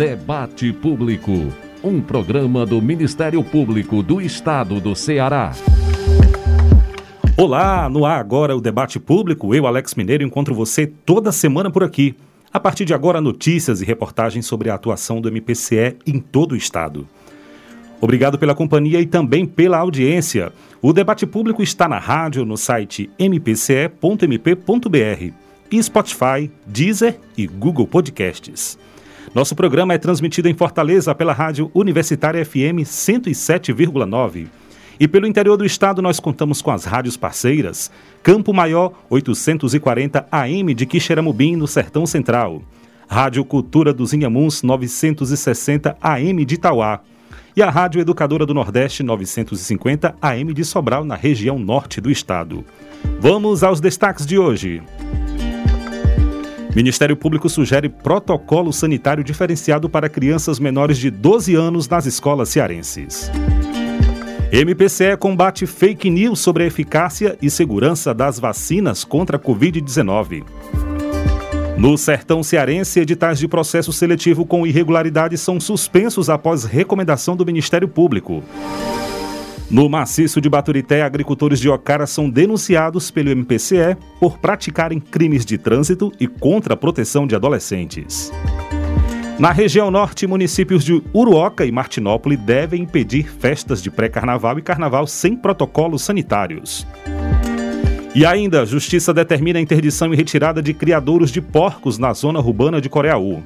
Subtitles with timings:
[0.00, 1.30] Debate Público,
[1.84, 5.52] um programa do Ministério Público do Estado do Ceará.
[7.36, 9.54] Olá, no ar agora o Debate Público.
[9.54, 12.14] Eu, Alex Mineiro, encontro você toda semana por aqui.
[12.50, 16.56] A partir de agora, notícias e reportagens sobre a atuação do MPCE em todo o
[16.56, 17.06] estado.
[18.00, 20.50] Obrigado pela companhia e também pela audiência.
[20.80, 23.90] O debate público está na rádio, no site mpce.mp.br
[25.70, 28.78] e Spotify, Deezer e Google Podcasts.
[29.32, 34.48] Nosso programa é transmitido em Fortaleza pela Rádio Universitária FM 107,9.
[34.98, 37.92] E pelo interior do estado nós contamos com as rádios parceiras:
[38.24, 42.60] Campo Maior 840 AM de Quixeramobim, no Sertão Central.
[43.08, 47.00] Rádio Cultura dos Inhamuns 960 AM de Itauá
[47.56, 52.64] e a Rádio Educadora do Nordeste 950 AM de Sobral, na região norte do estado.
[53.20, 54.82] Vamos aos destaques de hoje.
[56.74, 63.30] Ministério Público sugere protocolo sanitário diferenciado para crianças menores de 12 anos nas escolas cearenses.
[64.52, 70.44] MPCE combate fake news sobre a eficácia e segurança das vacinas contra a Covid-19.
[71.76, 77.88] No sertão cearense, editais de processo seletivo com irregularidades são suspensos após recomendação do Ministério
[77.88, 78.44] Público.
[79.70, 85.56] No maciço de Baturité, agricultores de Ocara são denunciados pelo MPCE por praticarem crimes de
[85.56, 88.32] trânsito e contra a proteção de adolescentes.
[89.38, 95.06] Na região norte, municípios de Uruoca e Martinópole devem impedir festas de pré-carnaval e carnaval
[95.06, 96.84] sem protocolos sanitários.
[98.12, 102.40] E ainda, a Justiça determina a interdição e retirada de criadouros de porcos na zona
[102.40, 103.40] urbana de Coreaú.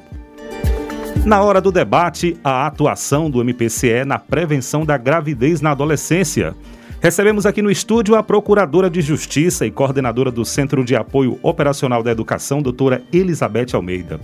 [1.24, 6.54] Na hora do debate, a atuação do MPCE na prevenção da gravidez na adolescência.
[7.00, 12.02] Recebemos aqui no estúdio a Procuradora de Justiça e coordenadora do Centro de Apoio Operacional
[12.02, 14.20] da Educação, doutora Elizabeth Almeida.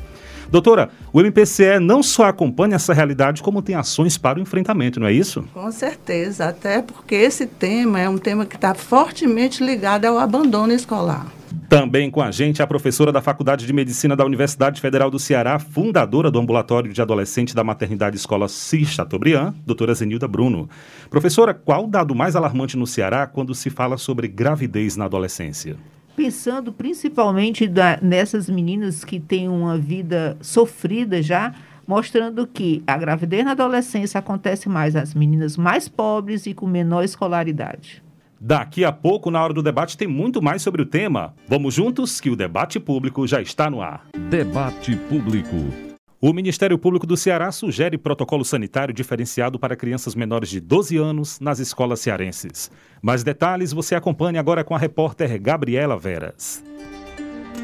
[0.51, 5.07] Doutora, o MPCE não só acompanha essa realidade, como tem ações para o enfrentamento, não
[5.07, 5.45] é isso?
[5.55, 10.73] Com certeza, até porque esse tema é um tema que está fortemente ligado ao abandono
[10.73, 11.27] escolar.
[11.69, 15.57] Também com a gente a professora da Faculdade de Medicina da Universidade Federal do Ceará,
[15.61, 20.69] fundadora do Ambulatório de Adolescente da Maternidade Escola CIS Chateaubriand, doutora Zenilda Bruno.
[21.09, 25.77] Professora, qual o dado mais alarmante no Ceará quando se fala sobre gravidez na adolescência?
[26.17, 31.55] Pensando principalmente da, nessas meninas que têm uma vida sofrida já,
[31.87, 37.03] mostrando que a gravidez na adolescência acontece mais às meninas mais pobres e com menor
[37.03, 38.03] escolaridade.
[38.41, 41.35] Daqui a pouco, na hora do debate, tem muito mais sobre o tema.
[41.47, 44.07] Vamos juntos, que o debate público já está no ar.
[44.31, 45.90] Debate Público.
[46.23, 51.41] O Ministério Público do Ceará sugere protocolo sanitário diferenciado para crianças menores de 12 anos
[51.41, 52.71] nas escolas cearenses.
[53.01, 56.63] Mais detalhes você acompanha agora com a repórter Gabriela Veras.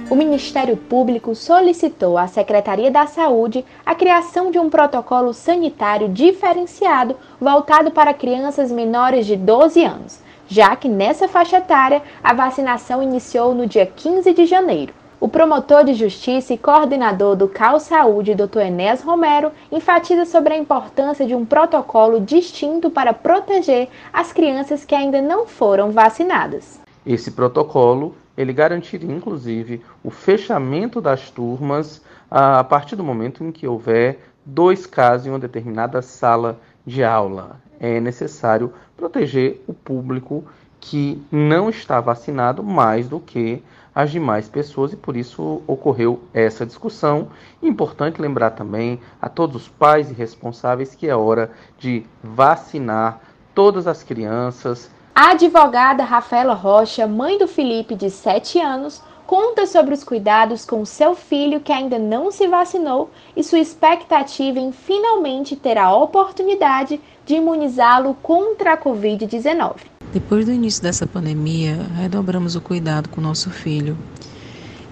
[0.08, 7.14] O Ministério Público solicitou à Secretaria da Saúde a criação de um protocolo sanitário diferenciado
[7.38, 13.54] voltado para crianças menores de 12 anos, já que nessa faixa etária a vacinação iniciou
[13.54, 14.94] no dia 15 de janeiro.
[15.18, 18.58] O promotor de justiça e coordenador do CAL Saúde, Dr.
[18.58, 24.94] Enes Romero, enfatiza sobre a importância de um protocolo distinto para proteger as crianças que
[24.94, 26.78] ainda não foram vacinadas.
[27.06, 33.66] Esse protocolo, ele garantiria inclusive o fechamento das turmas a partir do momento em que
[33.66, 37.56] houver dois casos em uma determinada sala de aula.
[37.80, 40.44] É necessário proteger o público
[40.78, 43.62] que não está vacinado mais do que
[43.96, 47.28] as demais pessoas e por isso ocorreu essa discussão.
[47.62, 53.22] Importante lembrar também a todos os pais e responsáveis que é hora de vacinar
[53.54, 54.90] todas as crianças.
[55.14, 60.84] A advogada Rafaela Rocha, mãe do Felipe de 7 anos, conta sobre os cuidados com
[60.84, 67.00] seu filho que ainda não se vacinou e sua expectativa em finalmente ter a oportunidade
[67.24, 69.95] de imunizá-lo contra a Covid-19.
[70.12, 73.98] Depois do início dessa pandemia, redobramos o cuidado com nosso filho.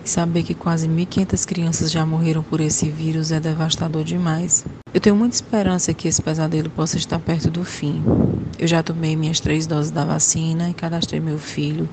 [0.04, 4.64] Saber que quase 1.500 crianças já morreram por esse vírus é devastador demais.
[4.92, 8.02] Eu tenho muita esperança que esse pesadelo possa estar perto do fim.
[8.58, 11.88] Eu já tomei minhas três doses da vacina e cadastrei meu filho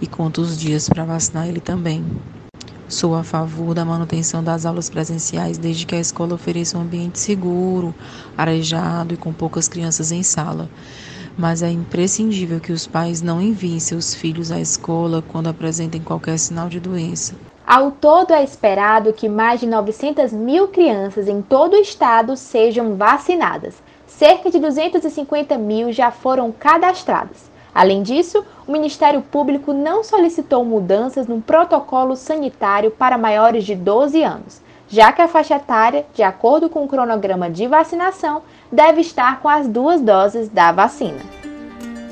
[0.00, 2.04] e conto os dias para vacinar ele também.
[2.88, 7.18] Sou a favor da manutenção das aulas presenciais desde que a escola ofereça um ambiente
[7.18, 7.92] seguro,
[8.36, 10.70] arejado e com poucas crianças em sala
[11.36, 16.38] mas é imprescindível que os pais não enviem seus filhos à escola quando apresentem qualquer
[16.38, 17.34] sinal de doença.
[17.66, 22.94] Ao todo, é esperado que mais de 900 mil crianças em todo o estado sejam
[22.94, 23.74] vacinadas.
[24.06, 27.50] Cerca de 250 mil já foram cadastradas.
[27.74, 34.22] Além disso, o Ministério Público não solicitou mudanças no protocolo sanitário para maiores de 12
[34.22, 39.40] anos, já que a faixa etária, de acordo com o cronograma de vacinação, deve estar
[39.40, 41.20] com as duas doses da vacina.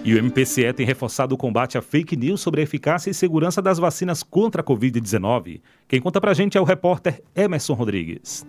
[0.04, 3.62] E o MPCE tem reforçado o combate a fake news sobre a eficácia e segurança
[3.62, 5.62] das vacinas contra a Covid-19.
[5.88, 8.44] Quem conta pra gente é o repórter Emerson Rodrigues.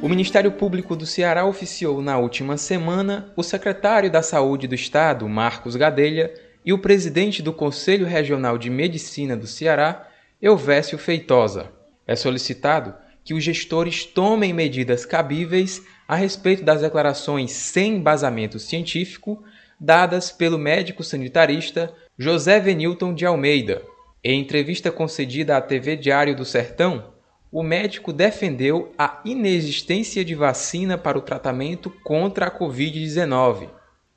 [0.00, 5.28] O Ministério Público do Ceará oficiou na última semana o secretário da Saúde do Estado,
[5.28, 6.32] Marcos Gadelha,
[6.64, 10.08] e o presidente do Conselho Regional de Medicina do Ceará,
[10.40, 11.70] Elvésio Feitosa.
[12.06, 19.42] É solicitado que os gestores tomem medidas cabíveis a respeito das declarações sem embasamento científico
[19.80, 23.82] dadas pelo médico sanitarista José Venilton de Almeida.
[24.22, 27.12] Em entrevista concedida à TV Diário do Sertão,
[27.50, 33.68] o médico defendeu a inexistência de vacina para o tratamento contra a Covid-19.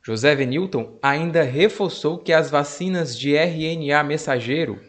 [0.02, 4.80] José Venilton ainda reforçou que as vacinas de RNA mensageiro,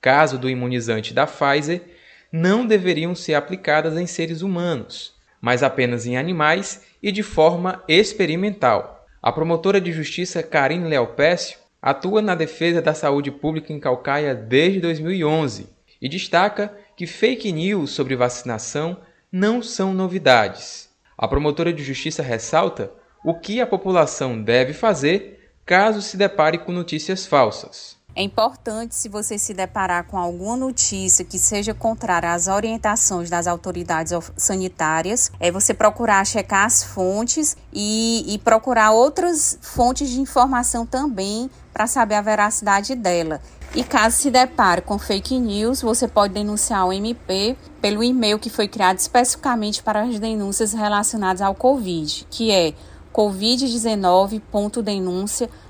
[0.00, 1.95] caso do imunizante da Pfizer,
[2.36, 9.06] não deveriam ser aplicadas em seres humanos, mas apenas em animais e de forma experimental.
[9.22, 14.80] A promotora de justiça Karine Leopécio atua na defesa da saúde pública em Calcaia desde
[14.80, 15.66] 2011
[16.00, 18.98] e destaca que fake news sobre vacinação
[19.32, 20.90] não são novidades.
[21.16, 22.92] A promotora de justiça ressalta
[23.24, 27.95] o que a população deve fazer caso se depare com notícias falsas.
[28.18, 33.46] É importante, se você se deparar com alguma notícia que seja contrária às orientações das
[33.46, 40.86] autoridades sanitárias, é você procurar checar as fontes e, e procurar outras fontes de informação
[40.86, 43.38] também para saber a veracidade dela.
[43.74, 48.48] E caso se depare com fake news, você pode denunciar o MP pelo e-mail que
[48.48, 52.72] foi criado especificamente para as denúncias relacionadas ao Covid, que é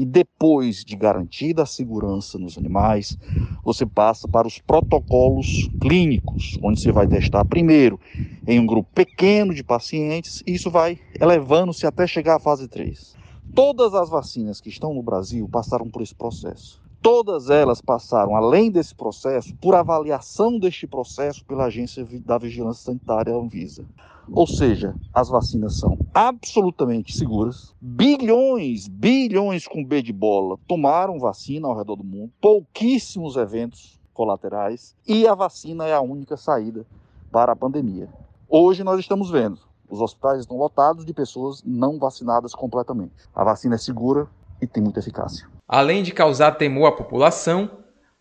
[0.00, 3.18] e depois de garantida a segurança nos animais,
[3.62, 8.00] você passa para os protocolos clínicos, onde você vai testar primeiro
[8.46, 13.14] em um grupo pequeno de pacientes, e isso vai elevando-se até chegar à fase 3.
[13.54, 16.80] Todas as vacinas que estão no Brasil passaram por esse processo.
[17.02, 23.34] Todas elas passaram, além desse processo, por avaliação deste processo pela Agência da Vigilância Sanitária
[23.34, 23.84] Anvisa.
[24.32, 27.74] Ou seja, as vacinas são absolutamente seguras.
[27.80, 34.94] Bilhões, bilhões com B de bola tomaram vacina ao redor do mundo, pouquíssimos eventos colaterais
[35.06, 36.86] e a vacina é a única saída
[37.32, 38.08] para a pandemia.
[38.48, 43.12] Hoje nós estamos vendo, os hospitais estão lotados de pessoas não vacinadas completamente.
[43.34, 44.28] A vacina é segura
[44.62, 45.48] e tem muita eficácia.
[45.66, 47.70] Além de causar temor à população,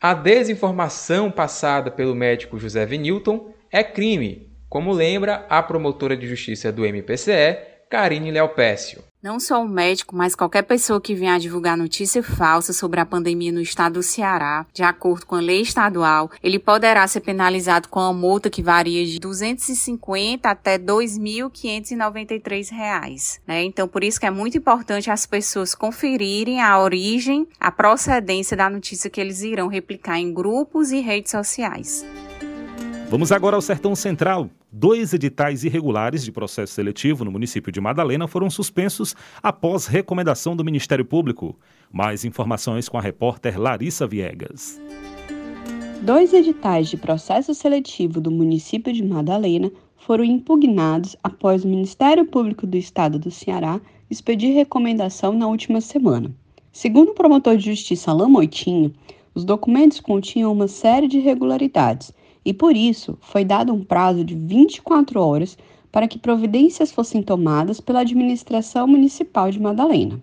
[0.02, 6.72] a desinformação passada pelo médico José Venilton é crime como lembra a promotora de justiça
[6.72, 7.58] do MPCE,
[7.90, 9.04] Karine Leopécio.
[9.22, 13.06] Não só o médico, mas qualquer pessoa que venha a divulgar notícia falsa sobre a
[13.06, 17.90] pandemia no estado do Ceará, de acordo com a lei estadual, ele poderá ser penalizado
[17.90, 23.42] com uma multa que varia de 250 até 2.593 reais.
[23.46, 23.64] Né?
[23.64, 28.70] Então, por isso que é muito importante as pessoas conferirem a origem, a procedência da
[28.70, 32.06] notícia que eles irão replicar em grupos e redes sociais.
[33.10, 34.52] Vamos agora ao Sertão Central.
[34.72, 40.64] Dois editais irregulares de processo seletivo no município de Madalena foram suspensos após recomendação do
[40.64, 41.58] Ministério Público.
[41.92, 44.80] Mais informações com a repórter Larissa Viegas.
[46.04, 52.68] Dois editais de processo seletivo do município de Madalena foram impugnados após o Ministério Público
[52.68, 56.32] do Estado do Ceará expedir recomendação na última semana.
[56.72, 58.94] Segundo o promotor de justiça Alain Moitinho,
[59.34, 62.14] os documentos continham uma série de irregularidades
[62.50, 65.56] e por isso foi dado um prazo de 24 horas
[65.92, 70.20] para que providências fossem tomadas pela administração municipal de Madalena.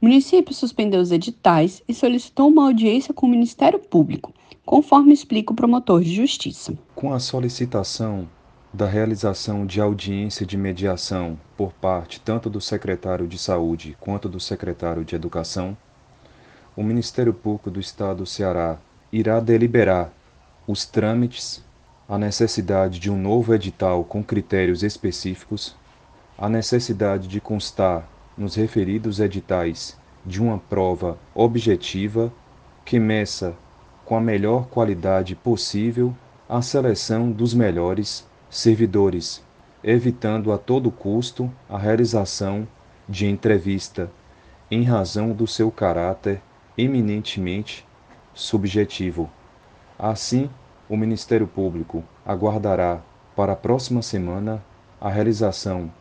[0.00, 4.32] O município suspendeu os editais e solicitou uma audiência com o Ministério Público,
[4.64, 6.72] conforme explica o promotor de justiça.
[6.94, 8.26] Com a solicitação
[8.72, 14.40] da realização de audiência de mediação por parte tanto do secretário de Saúde quanto do
[14.40, 15.76] secretário de Educação,
[16.74, 18.78] o Ministério Público do Estado do Ceará
[19.12, 20.16] irá deliberar
[20.68, 21.64] os trâmites,
[22.06, 25.74] a necessidade de um novo edital com critérios específicos,
[26.36, 28.06] a necessidade de constar
[28.36, 32.30] nos referidos editais de uma prova objetiva
[32.84, 33.56] que meça
[34.04, 36.14] com a melhor qualidade possível
[36.46, 39.42] a seleção dos melhores servidores,
[39.82, 42.68] evitando a todo custo a realização
[43.08, 44.10] de entrevista
[44.70, 46.42] em razão do seu caráter
[46.76, 47.86] eminentemente
[48.34, 49.30] subjetivo.
[49.98, 50.48] Assim,
[50.88, 53.02] o Ministério Público aguardará
[53.34, 54.64] para a próxima semana
[55.00, 55.92] a realização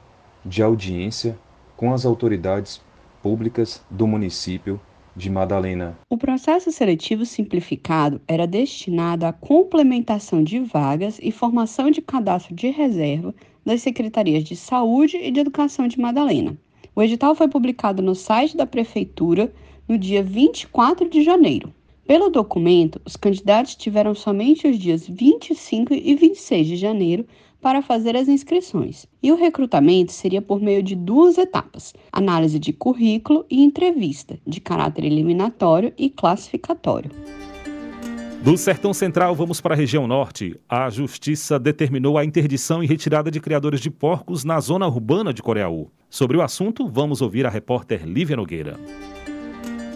[0.45, 1.37] de audiência
[1.75, 2.79] com as autoridades
[3.23, 4.79] públicas do município
[5.15, 5.97] de Madalena.
[6.11, 12.69] O processo seletivo simplificado era destinado à complementação de vagas e formação de cadastro de
[12.69, 13.33] reserva
[13.65, 16.55] das secretarias de Saúde e de Educação de Madalena.
[16.95, 19.51] O edital foi publicado no site da Prefeitura
[19.87, 21.73] no dia 24 de janeiro.
[22.07, 27.27] Pelo documento, os candidatos tiveram somente os dias 25 e 26 de janeiro
[27.61, 29.05] para fazer as inscrições.
[29.21, 34.61] E o recrutamento seria por meio de duas etapas: análise de currículo e entrevista, de
[34.61, 37.11] caráter eliminatório e classificatório.
[38.41, 40.55] Do Sertão Central, vamos para a região norte.
[40.69, 45.43] A Justiça determinou a interdição e retirada de criadores de porcos na zona urbana de
[45.43, 45.91] Coreaú.
[46.09, 48.79] Sobre o assunto, vamos ouvir a repórter Lívia Nogueira.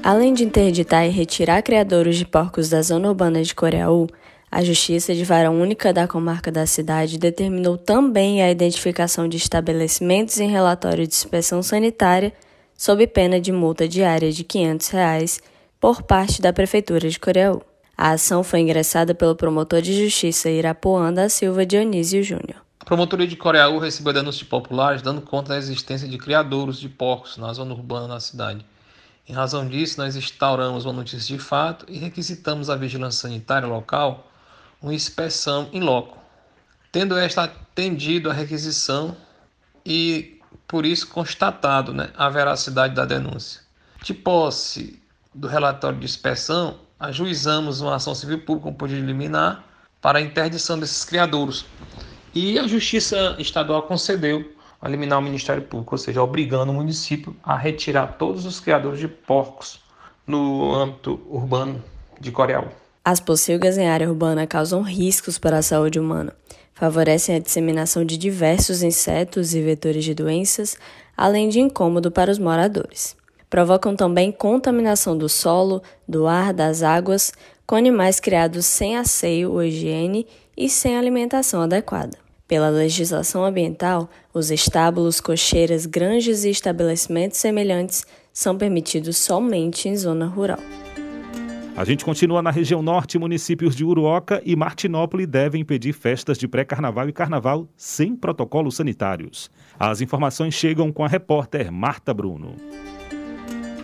[0.03, 4.07] Além de interditar e retirar criadores de porcos da zona urbana de Coreaú,
[4.51, 10.39] a Justiça de Vara Única da Comarca da Cidade determinou também a identificação de estabelecimentos
[10.39, 12.33] em relatório de inspeção sanitária
[12.75, 15.39] sob pena de multa diária de 500 reais
[15.79, 17.61] por parte da Prefeitura de Coreaú.
[17.95, 22.55] A ação foi ingressada pelo promotor de justiça Irapuã da Silva Dionísio Júnior.
[22.79, 27.37] A promotoria de Coreaú recebeu denúncias populares dando conta da existência de criadouros de porcos
[27.37, 28.65] na zona urbana da cidade.
[29.27, 34.27] Em razão disso, nós instauramos uma notícia de fato e requisitamos à vigilância sanitária local
[34.81, 36.17] uma inspeção em loco.
[36.91, 39.15] Tendo esta atendido a requisição
[39.85, 43.61] e, por isso, constatado né, a veracidade da denúncia.
[44.03, 45.01] De posse
[45.33, 49.63] do relatório de inspeção, ajuizamos uma ação civil pública com poder liminar
[50.01, 51.65] para a interdição desses criadouros.
[52.33, 57.35] E a Justiça Estadual concedeu a liminar ao Ministério Público, ou seja, obrigando o município
[57.43, 59.79] a retirar todos os criadores de porcos
[60.25, 61.83] no âmbito urbano
[62.19, 62.69] de Coreal.
[63.03, 66.33] As pocilgas em área urbana causam riscos para a saúde humana,
[66.73, 70.75] favorecem a disseminação de diversos insetos e vetores de doenças,
[71.15, 73.15] além de incômodo para os moradores.
[73.49, 77.33] Provocam também contaminação do solo, do ar, das águas,
[77.67, 82.17] com animais criados sem asseio ou higiene e sem alimentação adequada.
[82.51, 90.25] Pela legislação ambiental, os estábulos, cocheiras, granjas e estabelecimentos semelhantes são permitidos somente em zona
[90.25, 90.59] rural.
[91.77, 96.45] A gente continua na região norte, municípios de Uruoca e Martinópole devem impedir festas de
[96.45, 99.49] pré-carnaval e carnaval sem protocolos sanitários.
[99.79, 102.57] As informações chegam com a repórter Marta Bruno.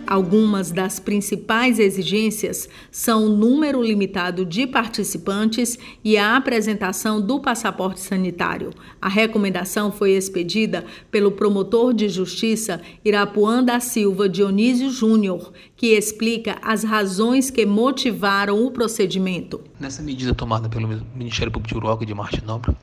[0.08, 8.00] Algumas das principais exigências são o número limitado de participantes e a apresentação do passaporte
[8.00, 8.70] sanitário.
[9.02, 16.56] A recomendação foi expedida pelo promotor de justiça Irapuã da Silva Dionísio Júnior, que explica
[16.62, 19.60] as razões que motivaram o procedimento.
[19.78, 22.78] Nessa medida tomada pelo Ministério Público de Uruguai de Martinópolis,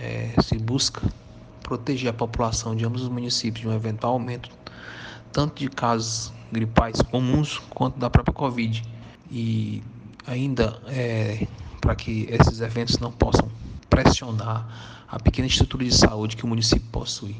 [0.00, 1.00] é, se busca
[1.62, 4.50] proteger a população de ambos os municípios de um eventual aumento
[5.34, 8.82] tanto de casos gripais comuns quanto da própria Covid.
[9.30, 9.82] E
[10.26, 11.46] ainda é,
[11.80, 13.50] para que esses eventos não possam
[13.90, 17.36] pressionar a pequena estrutura de saúde que o município possui,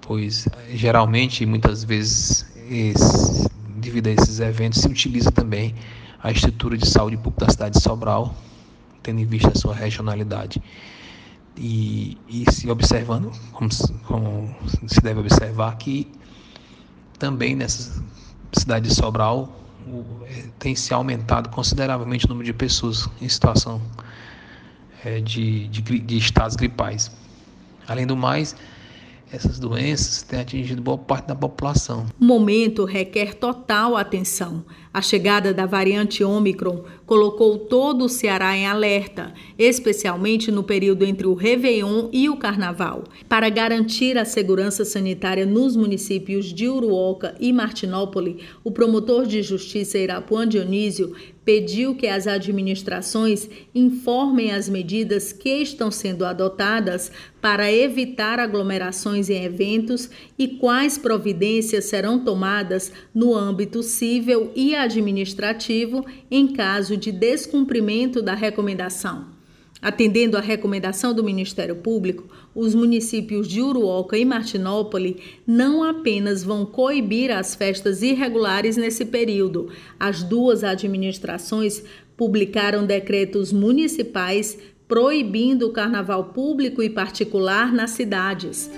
[0.00, 5.74] pois geralmente muitas vezes esse, devido a esses eventos se utiliza também
[6.22, 8.34] a estrutura de saúde pública da cidade de Sobral,
[9.02, 10.62] tendo em vista a sua regionalidade.
[11.56, 13.68] E, e se observando, como,
[14.04, 14.54] como
[14.86, 16.10] se deve observar, que
[17.18, 18.02] também nessa
[18.58, 19.52] cidade de Sobral
[20.26, 23.80] é, tem se aumentado consideravelmente o número de pessoas em situação
[25.04, 27.10] é, de, de, de estados gripais.
[27.88, 28.54] Além do mais,
[29.32, 32.04] essas doenças têm atingido boa parte da população.
[32.20, 34.62] O momento requer total atenção.
[34.92, 41.26] A chegada da variante Ômicron colocou todo o Ceará em alerta, especialmente no período entre
[41.26, 43.04] o Réveillon e o Carnaval.
[43.26, 49.96] Para garantir a segurança sanitária nos municípios de Uruoca e Martinópole, o promotor de justiça
[49.96, 58.38] Irapuã Dionísio pediu que as administrações informem as medidas que estão sendo adotadas para evitar
[58.38, 60.08] aglomerações em eventos
[60.38, 68.34] e quais providências serão tomadas no âmbito civil e administrativo em caso de descumprimento da
[68.34, 69.41] recomendação.
[69.82, 72.24] Atendendo à recomendação do Ministério Público,
[72.54, 79.70] os municípios de Uruoca e Martinópole não apenas vão coibir as festas irregulares nesse período,
[79.98, 81.82] as duas administrações
[82.16, 88.70] publicaram decretos municipais proibindo o carnaval público e particular nas cidades.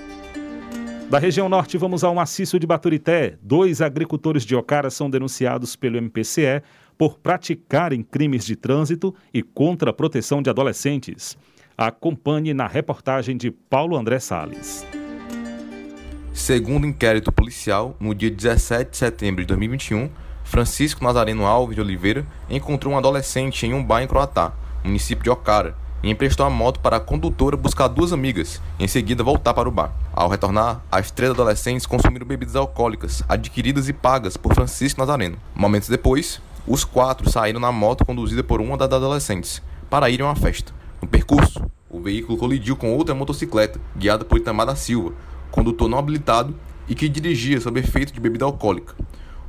[1.07, 3.37] Da região norte, vamos ao maciço de Baturité.
[3.43, 6.63] Dois agricultores de Ocara são denunciados pelo MPCE
[6.97, 11.37] por praticarem crimes de trânsito e contra a proteção de adolescentes.
[11.77, 14.85] Acompanhe na reportagem de Paulo André Sales.
[16.33, 20.09] Segundo inquérito policial, no dia 17 de setembro de 2021,
[20.43, 25.29] Francisco Nazareno Alves de Oliveira encontrou um adolescente em um bar em Croatá, município de
[25.29, 29.53] Ocara, e emprestou a moto para a condutora buscar duas amigas e em seguida voltar
[29.53, 29.91] para o bar.
[30.13, 35.37] Ao retornar, as três adolescentes consumiram bebidas alcoólicas adquiridas e pagas por Francisco Nazareno.
[35.55, 40.29] Momentos depois, os quatro saíram na moto conduzida por uma das adolescentes para irem a
[40.29, 40.73] uma festa.
[41.01, 45.13] No percurso, o veículo colidiu com outra motocicleta, guiada por Itamar da Silva,
[45.51, 46.55] condutor não habilitado
[46.87, 48.95] e que dirigia sob efeito de bebida alcoólica.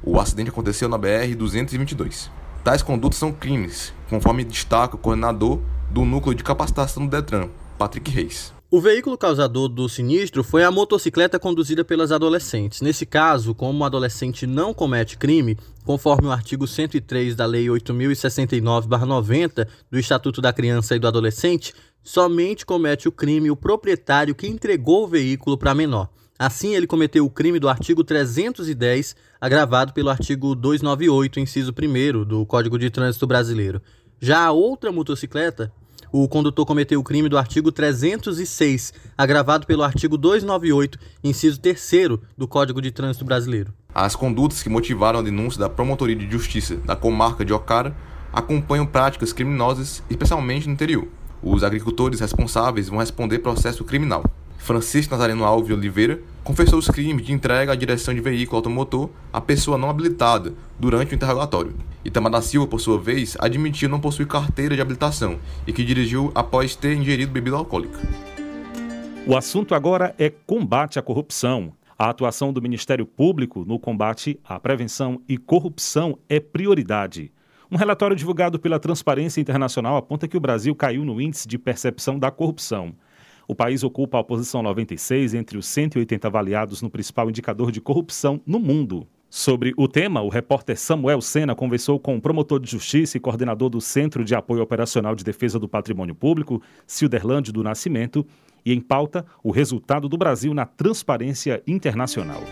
[0.02, 2.28] O acidente aconteceu na BR-222.
[2.62, 8.10] Tais condutas são crimes, conforme destaca o coordenador do Núcleo de Capacitação do Detran, Patrick
[8.10, 8.55] Reis.
[8.76, 12.82] O veículo causador do sinistro foi a motocicleta conduzida pelas adolescentes.
[12.82, 19.66] Nesse caso, como o adolescente não comete crime, conforme o artigo 103 da Lei 8069-90
[19.90, 25.04] do Estatuto da Criança e do Adolescente, somente comete o crime o proprietário que entregou
[25.04, 26.10] o veículo para menor.
[26.38, 32.44] Assim, ele cometeu o crime do artigo 310, agravado pelo artigo 298, inciso 1 do
[32.44, 33.80] Código de Trânsito Brasileiro.
[34.20, 35.72] Já a outra motocicleta,
[36.12, 41.92] o condutor cometeu o crime do artigo 306, agravado pelo artigo 298, inciso 3
[42.36, 43.72] do Código de Trânsito Brasileiro.
[43.94, 47.96] As condutas que motivaram a denúncia da Promotoria de Justiça da comarca de Ocara
[48.32, 51.08] acompanham práticas criminosas, especialmente no interior.
[51.42, 54.24] Os agricultores responsáveis vão responder processo criminal.
[54.58, 59.40] Francisco Nazareno Alves Oliveira confessou os crimes de entrega à direção de veículo automotor à
[59.40, 61.74] pessoa não habilitada durante o interrogatório.
[62.04, 66.30] Itamar da Silva, por sua vez, admitiu não possuir carteira de habilitação e que dirigiu
[66.36, 67.98] após ter ingerido bebida alcoólica.
[69.26, 71.72] O assunto agora é combate à corrupção.
[71.98, 77.32] A atuação do Ministério Público no combate à prevenção e corrupção é prioridade.
[77.68, 82.20] Um relatório divulgado pela Transparência Internacional aponta que o Brasil caiu no índice de percepção
[82.20, 82.94] da corrupção.
[83.48, 88.40] O país ocupa a posição 96 entre os 180 avaliados no principal indicador de corrupção
[88.44, 89.06] no mundo.
[89.28, 93.68] Sobre o tema, o repórter Samuel Sena conversou com o promotor de justiça e coordenador
[93.68, 98.26] do Centro de Apoio Operacional de Defesa do Patrimônio Público, Cilderlândio do Nascimento,
[98.64, 102.42] e em pauta, o resultado do Brasil na transparência internacional.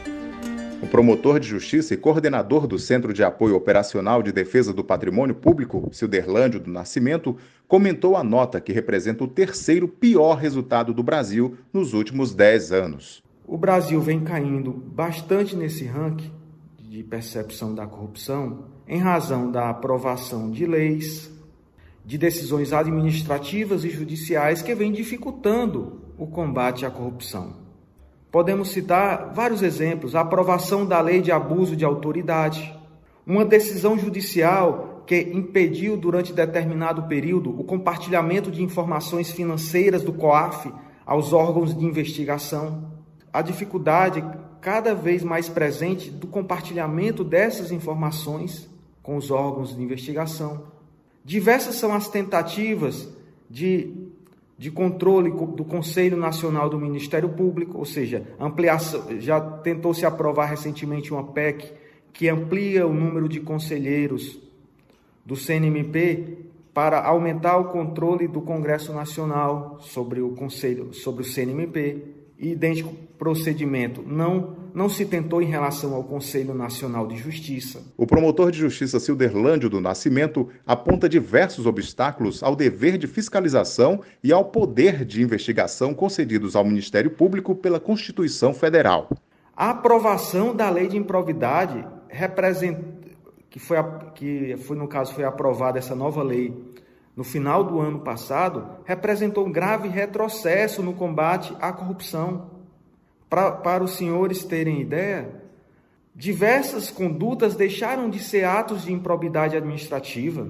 [0.84, 5.34] O promotor de justiça e coordenador do Centro de Apoio Operacional de Defesa do Patrimônio
[5.34, 11.56] Público, Cilderlândio do Nascimento, comentou a nota que representa o terceiro pior resultado do Brasil
[11.72, 13.22] nos últimos 10 anos.
[13.46, 16.30] O Brasil vem caindo bastante nesse ranking
[16.78, 21.32] de percepção da corrupção em razão da aprovação de leis,
[22.04, 27.63] de decisões administrativas e judiciais que vêm dificultando o combate à corrupção.
[28.34, 32.76] Podemos citar vários exemplos: a aprovação da lei de abuso de autoridade,
[33.24, 40.68] uma decisão judicial que impediu durante determinado período o compartilhamento de informações financeiras do COAF
[41.06, 42.90] aos órgãos de investigação,
[43.32, 44.24] a dificuldade
[44.60, 48.68] cada vez mais presente do compartilhamento dessas informações
[49.00, 50.64] com os órgãos de investigação.
[51.24, 53.08] Diversas são as tentativas
[53.48, 54.12] de
[54.56, 60.46] de controle do Conselho Nacional do Ministério Público, ou seja, ampliação, já tentou se aprovar
[60.46, 61.72] recentemente uma PEC
[62.12, 64.38] que amplia o número de conselheiros
[65.24, 66.38] do CNMP
[66.72, 74.02] para aumentar o controle do Congresso Nacional sobre o Conselho, sobre o CNMP idêntico procedimento
[74.06, 77.80] não, não se tentou em relação ao Conselho Nacional de Justiça.
[77.96, 84.32] O promotor de justiça Cilderlândio do Nascimento aponta diversos obstáculos ao dever de fiscalização e
[84.32, 89.08] ao poder de investigação concedidos ao Ministério Público pela Constituição Federal.
[89.56, 91.86] A aprovação da lei de improvidade
[93.48, 93.76] que foi,
[94.14, 96.52] que foi no caso foi aprovada essa nova lei
[97.16, 102.50] no final do ano passado, representou um grave retrocesso no combate à corrupção.
[103.30, 105.42] Pra, para os senhores terem ideia,
[106.14, 110.48] diversas condutas deixaram de ser atos de improbidade administrativa.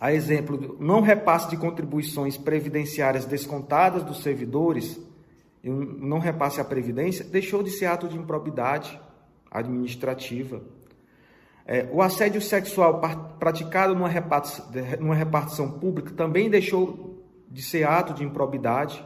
[0.00, 4.98] A exemplo, do não repasse de contribuições previdenciárias descontadas dos servidores,
[5.62, 8.98] não repasse à previdência, deixou de ser ato de improbidade
[9.50, 10.60] administrativa.
[11.66, 13.00] É, o assédio sexual
[13.38, 14.66] praticado numa repartição,
[14.98, 19.04] numa repartição pública também deixou de ser ato de improbidade.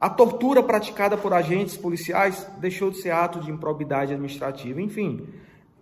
[0.00, 4.80] A tortura praticada por agentes policiais deixou de ser ato de improbidade administrativa.
[4.80, 5.26] Enfim,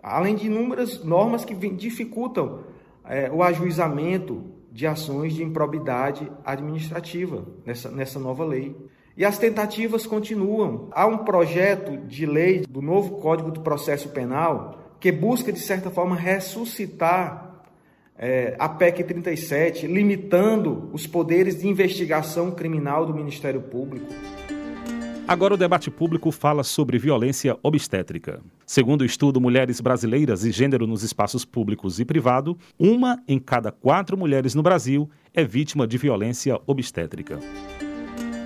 [0.02, 2.64] além de inúmeras normas que dificultam
[3.04, 8.76] é, o ajuizamento de ações de improbidade administrativa nessa, nessa nova lei.
[9.16, 10.88] E as tentativas continuam.
[10.92, 15.90] Há um projeto de lei do novo Código do Processo Penal que busca, de certa
[15.90, 17.62] forma, ressuscitar
[18.18, 24.12] é, a PEC 37, limitando os poderes de investigação criminal do Ministério Público.
[25.28, 28.40] Agora o debate público fala sobre violência obstétrica.
[28.64, 33.70] Segundo o estudo Mulheres Brasileiras e Gênero nos Espaços Públicos e Privado, uma em cada
[33.70, 37.38] quatro mulheres no Brasil é vítima de violência obstétrica.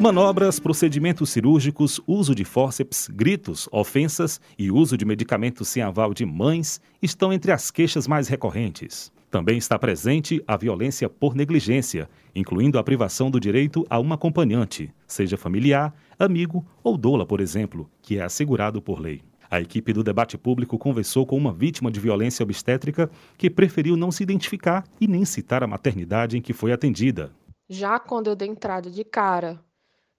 [0.02, 6.26] Manobras, procedimentos cirúrgicos, uso de fórceps, gritos, ofensas e uso de medicamentos sem aval de
[6.26, 9.12] mães estão entre as queixas mais recorrentes.
[9.30, 14.92] Também está presente a violência por negligência, incluindo a privação do direito a uma acompanhante,
[15.06, 19.22] seja familiar, amigo ou doula, por exemplo, que é assegurado por lei.
[19.48, 24.10] A equipe do debate público conversou com uma vítima de violência obstétrica que preferiu não
[24.10, 27.30] se identificar e nem citar a maternidade em que foi atendida.
[27.70, 29.60] Já quando eu dei entrada de cara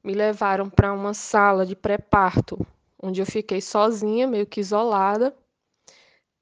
[0.04, 2.66] me levaram para uma sala de pré-parto,
[3.02, 5.36] onde eu fiquei sozinha, meio que isolada.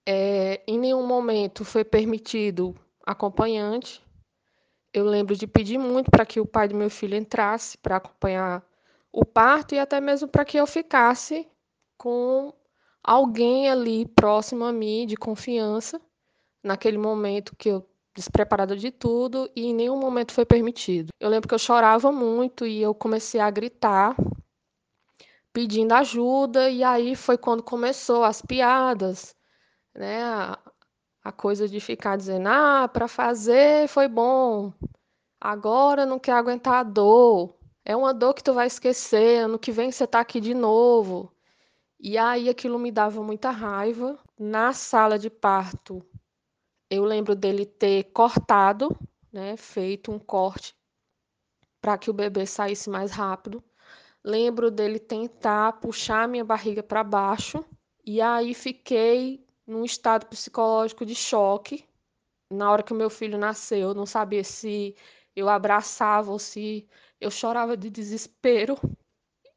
[0.06, 4.04] É, em nenhum momento foi permitido acompanhante.
[4.94, 8.66] Eu lembro de pedir muito para que o pai do meu filho entrasse para acompanhar
[9.12, 11.48] o parto e até mesmo para que eu ficasse
[11.98, 12.54] com
[13.04, 16.02] alguém ali próximo a mim, de confiança,
[16.64, 21.10] naquele momento que eu despreparada de tudo e em nenhum momento foi permitido.
[21.20, 24.16] Eu lembro que eu chorava muito e eu comecei a gritar
[25.54, 29.36] pedindo ajuda e aí foi quando começou as piadas,
[29.96, 30.24] né?
[30.24, 30.60] A,
[31.24, 34.74] a coisa de ficar dizendo: "Ah, para fazer foi bom.
[35.42, 37.56] Agora não quer aguentar a dor.
[37.86, 41.32] É uma dor que tu vai esquecer, ano que vem você tá aqui de novo".
[42.00, 44.20] E aí aquilo me dava muita raiva.
[44.40, 46.04] Na sala de parto,
[46.92, 48.94] eu lembro dele ter cortado,
[49.32, 50.76] né, feito um corte
[51.82, 53.64] para que o bebê saísse mais rápido.
[54.22, 57.64] Lembro dele tentar puxar minha barriga para baixo
[58.06, 61.86] e aí fiquei num estado psicológico de choque.
[62.52, 64.94] Na hora que o meu filho nasceu, eu não sabia se
[65.34, 66.86] eu abraçava ou se
[67.22, 68.78] eu chorava de desespero.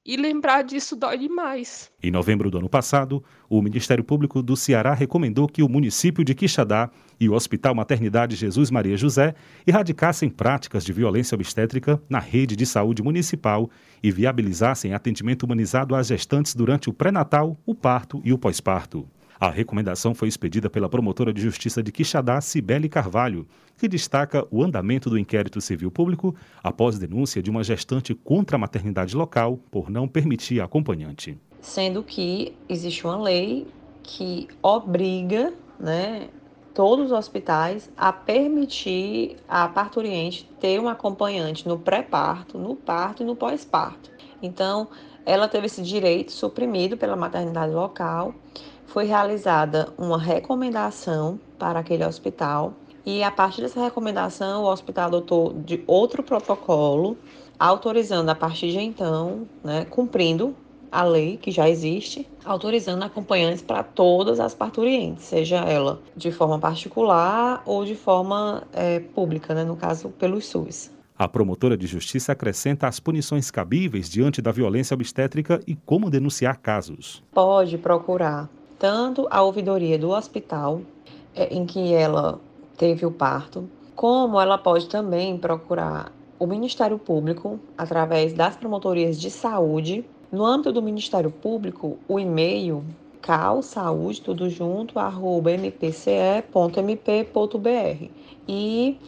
[0.07, 1.91] E lembrar disso dói demais.
[2.03, 6.35] Em novembro do ano passado, o Ministério Público do Ceará recomendou que o município de
[6.35, 9.35] Quixadá e o Hospital Maternidade Jesus Maria José
[9.67, 13.71] erradicassem práticas de violência obstétrica na rede de saúde municipal
[14.03, 19.09] e viabilizassem atendimento humanizado às gestantes durante o pré-natal, o parto e o pós-parto.
[19.39, 24.63] A recomendação foi expedida pela promotora de justiça de Quixadá, Cibele Carvalho, que destaca o
[24.63, 29.91] andamento do inquérito civil público após denúncia de uma gestante contra a maternidade local por
[29.91, 31.37] não permitir acompanhante.
[31.61, 33.67] Sendo que existe uma lei
[34.03, 36.29] que obriga né,
[36.73, 43.27] todos os hospitais a permitir a parturiente ter um acompanhante no pré-parto, no parto e
[43.27, 44.11] no pós-parto.
[44.43, 44.89] Então,
[45.25, 48.35] ela teve esse direito suprimido pela maternidade local
[48.87, 52.75] foi realizada uma recomendação para aquele hospital
[53.07, 57.19] e a partir dessa recomendação o hospital adotou de outro protocolo,
[57.59, 60.55] autorizando a partir de então, né, cumprindo
[60.91, 66.59] a lei que já existe, autorizando acompanhantes para todas as parturientes, seja ela de forma
[66.59, 70.91] particular ou de forma é, pública, né, no caso pelo SUS.
[71.17, 76.59] A promotora de justiça acrescenta as punições cabíveis diante da violência obstétrica e como denunciar
[76.59, 77.23] casos.
[77.33, 78.49] Pode procurar
[78.85, 80.83] tanto a ouvidoria do hospital
[81.35, 82.39] é, em que ela
[82.77, 83.67] teve o parto,
[83.97, 90.05] como ela pode também procurar o Ministério Público através das promotorias de saúde.
[90.31, 92.85] No âmbito do Ministério Público, o e-mail
[93.23, 96.43] calsaúde, tudo junto, arroba mpce.mp.br.
[98.47, 98.99] E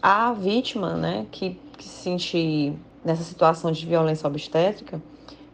[0.00, 2.72] a vítima, né, que, que se sentir
[3.04, 4.98] nessa situação de violência obstétrica,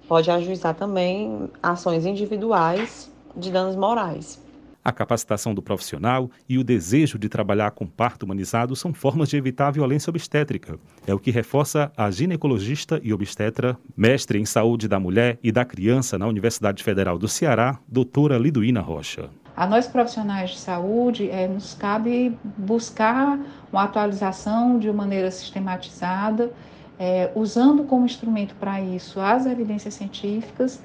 [0.07, 4.42] pode ajuizar também ações individuais de danos morais.
[4.85, 9.37] A capacitação do profissional e o desejo de trabalhar com parto humanizado são formas de
[9.37, 10.77] evitar a violência obstétrica.
[11.07, 15.64] É o que reforça a ginecologista e obstetra, mestre em saúde da mulher e da
[15.64, 19.31] criança na Universidade Federal do Ceará, doutora Liduína Rocha.
[19.57, 23.38] A nós profissionais de saúde, é, nos cabe buscar
[23.71, 26.51] uma atualização de maneira sistematizada,
[26.99, 30.81] é, usando como instrumento para isso as evidências científicas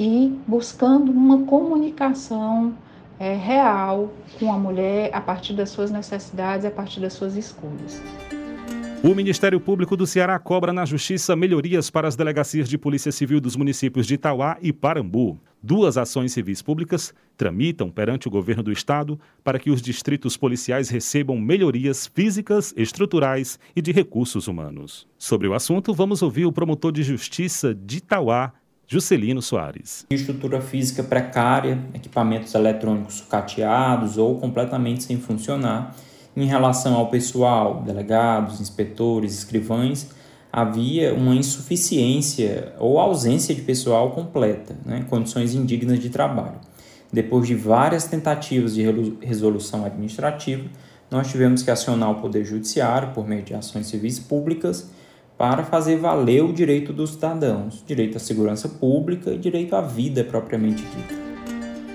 [0.00, 2.72] e buscando uma comunicação
[3.18, 8.00] é, real com a mulher a partir das suas necessidades, a partir das suas escolhas.
[9.04, 13.42] O Ministério Público do Ceará cobra na Justiça melhorias para as delegacias de Polícia Civil
[13.42, 15.38] dos municípios de Itauá e Parambu.
[15.62, 20.88] Duas ações civis públicas tramitam perante o governo do estado para que os distritos policiais
[20.88, 25.06] recebam melhorias físicas, estruturais e de recursos humanos.
[25.18, 28.54] Sobre o assunto, vamos ouvir o promotor de justiça de Itauá,
[28.92, 30.04] Juscelino Soares.
[30.10, 35.94] Estrutura física precária, equipamentos eletrônicos sucateados ou completamente sem funcionar
[36.36, 40.08] em relação ao pessoal, delegados, inspetores, escrivães,
[40.52, 46.58] havia uma insuficiência ou ausência de pessoal completa, né, condições indignas de trabalho.
[47.12, 48.82] Depois de várias tentativas de
[49.20, 50.64] resolução administrativa,
[51.08, 54.90] nós tivemos que acionar o Poder Judiciário por meio de ações civis públicas
[55.40, 60.22] para fazer valer o direito dos cidadãos, direito à segurança pública e direito à vida
[60.22, 61.14] propriamente dita.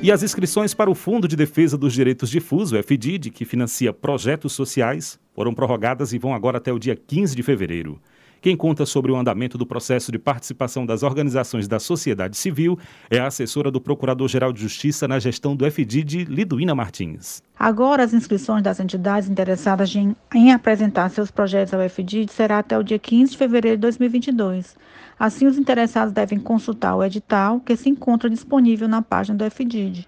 [0.01, 3.93] E as inscrições para o Fundo de Defesa dos Direitos Difusos, o FDID, que financia
[3.93, 8.01] projetos sociais, foram prorrogadas e vão agora até o dia 15 de fevereiro.
[8.45, 12.77] Quem conta sobre o andamento do processo de participação das organizações da sociedade civil
[13.10, 17.41] é a assessora do Procurador-Geral de Justiça na gestão do FDID, Liduína Martins.
[17.58, 22.77] Agora, as inscrições das entidades interessadas em, em apresentar seus projetos ao FDID será até
[22.77, 24.77] o dia 15 de fevereiro de 2022.
[25.17, 30.08] Assim, os interessados devem consultar o edital que se encontra disponível na página do FDID.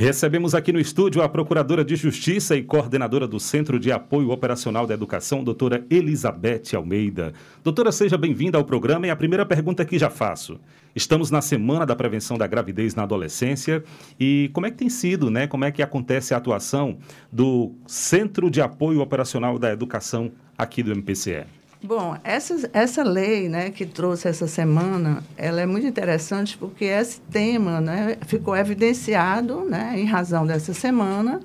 [0.00, 4.86] Recebemos aqui no estúdio a Procuradora de Justiça e coordenadora do Centro de Apoio Operacional
[4.86, 7.34] da Educação, doutora Elizabeth Almeida.
[7.62, 10.58] Doutora, seja bem-vinda ao programa e a primeira pergunta que já faço.
[10.96, 13.84] Estamos na Semana da Prevenção da Gravidez na Adolescência
[14.18, 15.46] e como é que tem sido, né?
[15.46, 16.96] Como é que acontece a atuação
[17.30, 21.59] do Centro de Apoio Operacional da Educação aqui do MPCE?
[21.82, 27.20] Bom, essa, essa lei né, que trouxe essa semana, ela é muito interessante porque esse
[27.22, 31.40] tema né, ficou evidenciado né, em razão dessa semana.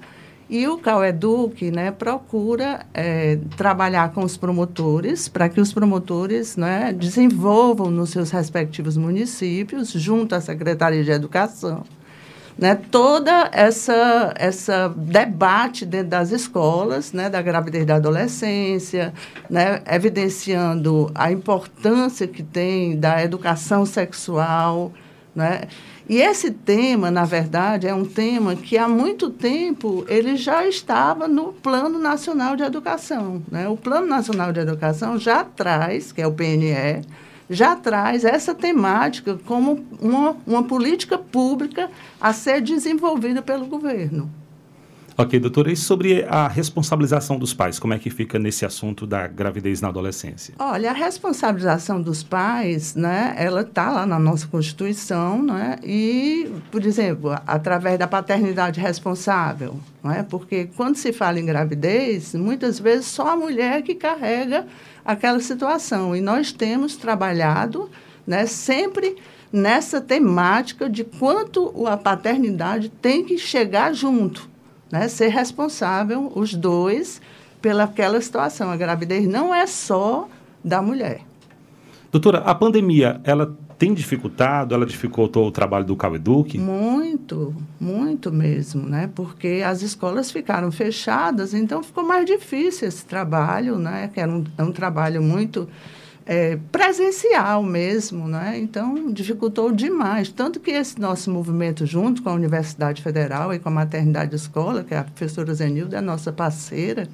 [0.49, 6.93] E o CAUEDUC né, procura é, trabalhar com os promotores para que os promotores né,
[6.93, 11.83] desenvolvam nos seus respectivos municípios, junto à Secretaria de Educação,
[12.57, 19.13] né, toda essa essa debate dentro das escolas, né, da gravidez da adolescência,
[19.49, 24.91] né, evidenciando a importância que tem da educação sexual,
[25.35, 25.63] né?
[26.07, 31.27] E esse tema, na verdade, é um tema que há muito tempo ele já estava
[31.27, 33.67] no Plano Nacional de Educação, né?
[33.67, 37.01] O Plano Nacional de Educação já traz, que é o PNE,
[37.49, 44.29] já traz essa temática como uma, uma política pública a ser desenvolvida pelo governo.
[45.17, 49.27] Ok, doutora, e sobre a responsabilização dos pais, como é que fica nesse assunto da
[49.27, 50.53] gravidez na adolescência?
[50.59, 56.85] Olha, a responsabilização dos pais, né, ela está lá na nossa Constituição, né, e, por
[56.85, 63.29] exemplo, através da paternidade responsável, né, porque quando se fala em gravidez, muitas vezes só
[63.29, 64.67] a mulher que carrega
[65.05, 67.89] aquela situação, e nós temos trabalhado,
[68.25, 69.15] né, sempre
[69.55, 74.49] nessa temática de quanto a paternidade tem que chegar junto,
[74.91, 75.07] né?
[75.07, 77.21] ser responsável, os dois,
[77.61, 78.69] pelaquela situação.
[78.69, 80.27] A gravidez não é só
[80.63, 81.21] da mulher.
[82.11, 86.57] Doutora, a pandemia, ela tem dificultado, ela dificultou o trabalho do CalEduc?
[86.57, 89.09] Muito, muito mesmo, né?
[89.13, 94.09] Porque as escolas ficaram fechadas, então ficou mais difícil esse trabalho, né?
[94.13, 95.67] Que era um, é um trabalho muito
[96.25, 98.57] é, presencial mesmo, né?
[98.57, 100.29] Então, dificultou demais.
[100.29, 104.83] Tanto que esse nosso movimento, junto com a Universidade Federal e com a Maternidade Escola,
[104.83, 107.07] que é a professora Zenilda, é a nossa parceira,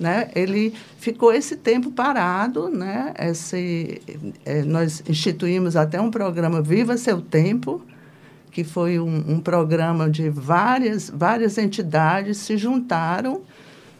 [0.00, 0.30] né?
[0.34, 3.12] Ele ficou esse tempo parado, né?
[3.18, 4.00] Esse,
[4.46, 7.82] é, nós instituímos até um programa Viva Seu Tempo,
[8.50, 13.42] que foi um, um programa de várias, várias entidades se juntaram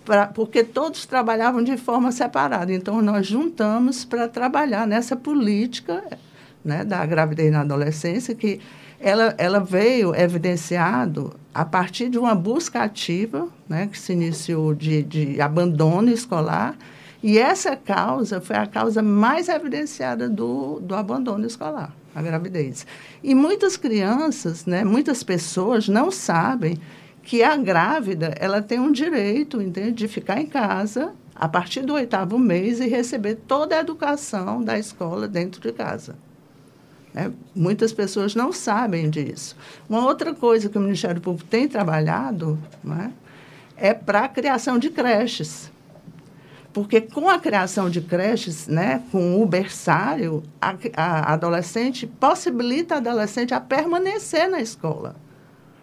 [0.04, 2.72] pra, porque todos trabalhavam de forma separada.
[2.72, 6.02] Então, nós juntamos para trabalhar nessa política
[6.64, 8.58] né, da gravidez na adolescência, que
[8.98, 15.02] ela, ela veio evidenciado a partir de uma busca ativa, né, que se iniciou de,
[15.02, 16.76] de abandono escolar,
[17.22, 22.86] e essa causa foi a causa mais evidenciada do, do abandono escolar, a gravidez.
[23.22, 26.78] E muitas crianças, né, muitas pessoas não sabem
[27.22, 31.94] que a grávida ela tem um direito entende, de ficar em casa a partir do
[31.94, 36.16] oitavo mês e receber toda a educação da escola dentro de casa.
[37.14, 39.56] É, muitas pessoas não sabem disso.
[39.88, 43.12] Uma outra coisa que o Ministério Público tem trabalhado né,
[43.76, 45.70] é para a criação de creches.
[46.72, 52.98] Porque com a criação de creches, né, com o berçário, a, a adolescente possibilita a
[52.98, 55.16] adolescente a permanecer na escola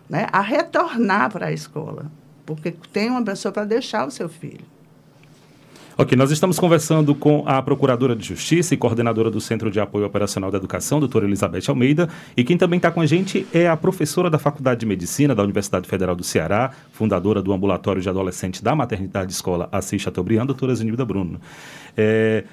[0.10, 2.12] né, a retornar para a escola,
[2.46, 4.66] porque tem uma pessoa para deixar o seu filho.
[6.00, 10.06] Ok, nós estamos conversando com a Procuradora de Justiça e coordenadora do Centro de Apoio
[10.06, 12.08] Operacional da Educação, doutora Elizabeth Almeida,
[12.38, 15.42] e quem também está com a gente é a professora da Faculdade de Medicina da
[15.42, 20.76] Universidade Federal do Ceará, fundadora do Ambulatório de Adolescentes da Maternidade Escola Assis Chateaubriand, doutora
[20.76, 21.42] Zenilda Bruno.
[21.98, 22.44] É,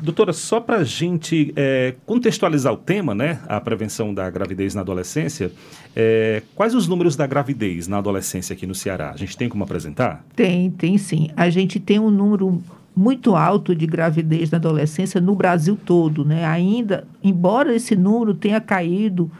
[0.00, 4.82] Doutora, só para a gente é, contextualizar o tema, né, a prevenção da gravidez na
[4.82, 5.50] adolescência,
[5.96, 9.10] é, quais os números da gravidez na adolescência aqui no Ceará?
[9.10, 10.24] A gente tem como apresentar?
[10.36, 11.30] Tem, tem sim.
[11.36, 12.62] A gente tem um número
[12.94, 16.44] muito alto de gravidez na adolescência no Brasil todo, né?
[16.44, 19.30] Ainda, embora esse número tenha caído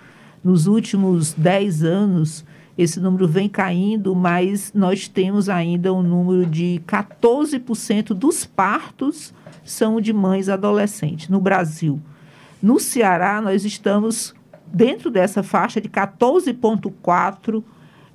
[0.42, 2.44] nos últimos 10 anos,
[2.78, 10.00] esse número vem caindo, mas nós temos ainda um número de 14% dos partos são
[10.00, 12.00] de mães adolescentes no Brasil.
[12.62, 14.32] No Ceará, nós estamos
[14.72, 17.64] dentro dessa faixa de 14,4%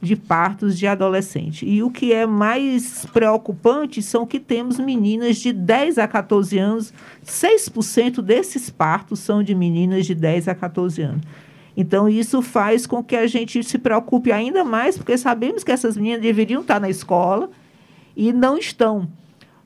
[0.01, 1.65] de partos de adolescente.
[1.65, 6.93] E o que é mais preocupante são que temos meninas de 10 a 14 anos,
[7.25, 11.21] 6% desses partos são de meninas de 10 a 14 anos.
[11.75, 15.97] Então, isso faz com que a gente se preocupe ainda mais, porque sabemos que essas
[15.97, 17.49] meninas deveriam estar na escola
[18.15, 19.07] e não estão.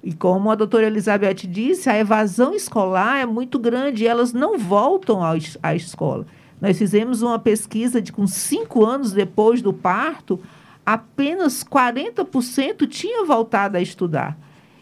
[0.01, 4.57] E como a doutora Elizabeth disse, a evasão escolar é muito grande e elas não
[4.57, 5.19] voltam
[5.61, 6.25] à escola.
[6.61, 10.39] Nós fizemos uma pesquisa de com cinco anos depois do parto,
[10.85, 14.37] apenas 40% tinha voltado a estudar.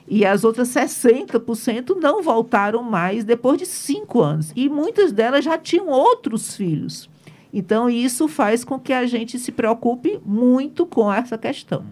[0.08, 4.54] E as outras 60% não voltaram mais depois de cinco anos.
[4.56, 7.10] E muitas delas já tinham outros filhos.
[7.58, 11.86] Então, isso faz com que a gente se preocupe muito com essa questão.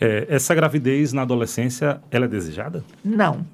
[0.00, 2.82] É, essa gravidez na adolescência, ela é desejada?
[3.04, 3.44] Não.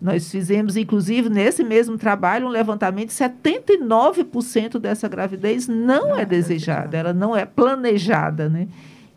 [0.00, 6.24] Nós fizemos, inclusive, nesse mesmo trabalho, um levantamento: 79% dessa gravidez não, não é, é
[6.24, 8.68] desejada, ela não é planejada, né?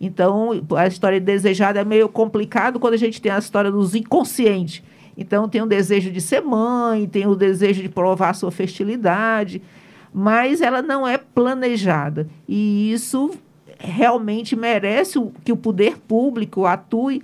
[0.02, 4.82] Então, a história desejada é meio complicado quando a gente tem a história dos inconscientes.
[5.16, 9.62] Então, tem o desejo de ser mãe, tem o desejo de provar a sua fertilidade,
[10.14, 12.28] mas ela não é planejada.
[12.48, 13.32] E isso
[13.80, 17.24] realmente merece que o poder público atue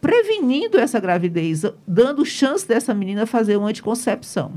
[0.00, 4.52] prevenindo essa gravidez, dando chance dessa menina fazer uma anticoncepção.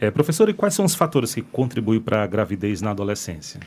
[0.00, 3.60] É, professor, e quais são os fatores que contribuem para a gravidez na adolescência?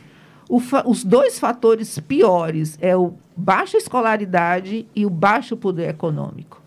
[0.86, 6.62] Os dois fatores piores é o baixa escolaridade e o baixo poder econômico.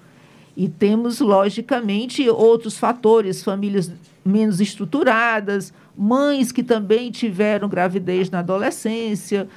[0.56, 3.90] E temos, logicamente, outros fatores, famílias
[4.24, 9.48] menos estruturadas, mães que também tiveram gravidez na adolescência,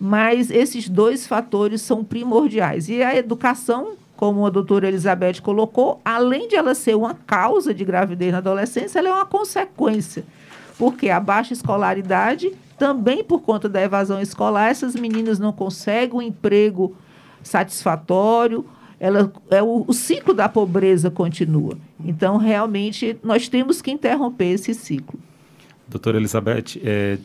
[0.00, 2.88] mas esses dois fatores são primordiais.
[2.88, 7.84] E a educação, como a doutora Elizabeth colocou, além de ela ser uma causa de
[7.84, 10.24] gravidez na adolescência, ela é uma consequência.
[10.78, 16.22] Porque a baixa escolaridade, também por conta da evasão escolar, essas meninas não conseguem um
[16.22, 16.96] emprego
[17.42, 18.66] satisfatório,
[18.98, 21.76] ela, é o, o ciclo da pobreza continua.
[22.04, 25.18] Então, realmente, nós temos que interromper esse ciclo.
[25.88, 27.18] Doutora Elizabeth, é,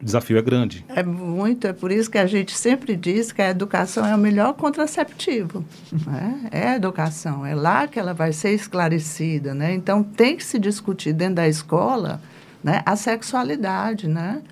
[0.00, 0.84] o desafio é grande.
[0.88, 4.18] É muito, é por isso que a gente sempre diz que a educação é o
[4.18, 5.64] melhor contraceptivo.
[6.06, 6.48] Né?
[6.50, 9.54] É a educação, é lá que ela vai ser esclarecida.
[9.54, 9.74] Né?
[9.74, 12.20] Então, tem que se discutir dentro da escola
[12.62, 14.06] né, a sexualidade.
[14.08, 14.42] Né?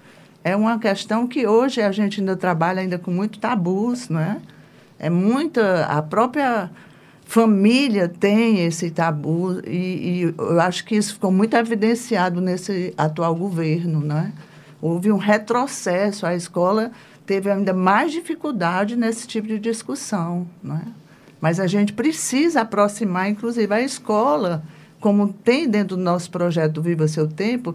[0.42, 4.08] É uma questão que hoje a gente ainda trabalha ainda com muito tabus.
[4.08, 4.40] Né?
[4.40, 4.57] É
[5.08, 5.84] muita...
[5.86, 6.70] A própria
[7.28, 13.34] família tem esse tabu e, e, eu acho que isso ficou muito evidenciado nesse atual
[13.34, 14.32] governo, né?
[14.80, 16.90] Houve um retrocesso, a escola
[17.26, 20.80] teve ainda mais dificuldade nesse tipo de discussão, né?
[21.38, 24.62] Mas a gente precisa aproximar, inclusive, a escola,
[24.98, 27.74] como tem dentro do nosso projeto Viva Seu Tempo,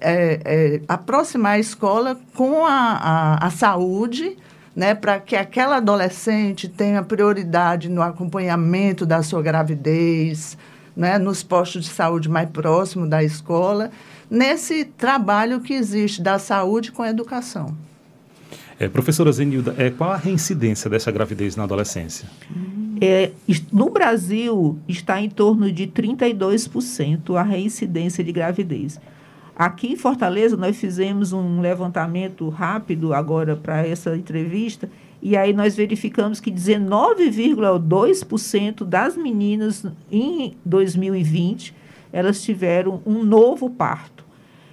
[0.00, 4.36] é, é, aproximar a escola com a, a, a saúde,
[4.74, 10.58] né, para que aquela adolescente tenha prioridade no acompanhamento da sua gravidez,
[10.96, 13.90] né, nos postos de saúde mais próximos da escola,
[14.30, 17.74] nesse trabalho que existe da saúde com a educação.
[18.78, 22.28] É, professora Zenilda, é, qual a reincidência dessa gravidez na adolescência?
[23.00, 23.30] É,
[23.72, 28.98] no Brasil, está em torno de 32% a reincidência de gravidez.
[29.56, 34.90] Aqui em Fortaleza, nós fizemos um levantamento rápido agora para essa entrevista,
[35.22, 41.72] e aí nós verificamos que 19,2% das meninas em 2020
[42.12, 44.24] elas tiveram um novo parto.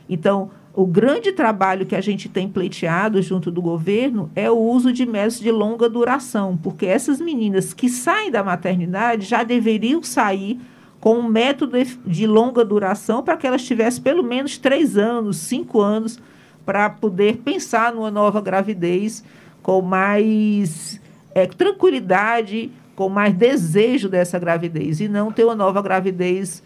[0.10, 4.94] Então, o grande trabalho que a gente tem pleiteado junto do governo é o uso
[4.94, 10.60] de métodos de longa duração, porque essas meninas que saem da maternidade já deveriam sair
[11.02, 11.76] com um método
[12.06, 16.20] de longa duração para que elas tivessem pelo menos três anos, cinco anos,
[16.64, 19.24] para poder pensar numa nova gravidez
[19.64, 21.02] com mais
[21.34, 26.62] é, tranquilidade, com mais desejo dessa gravidez e não ter uma nova gravidez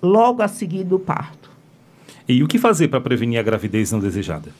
[0.00, 1.50] logo a seguir do parto.
[2.28, 4.50] E o que fazer para prevenir a gravidez não desejada?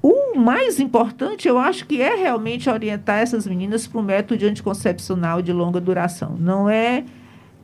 [0.00, 5.42] O mais importante, eu acho que é realmente orientar essas meninas para o método anticoncepcional
[5.42, 6.36] de longa duração.
[6.38, 7.04] Não é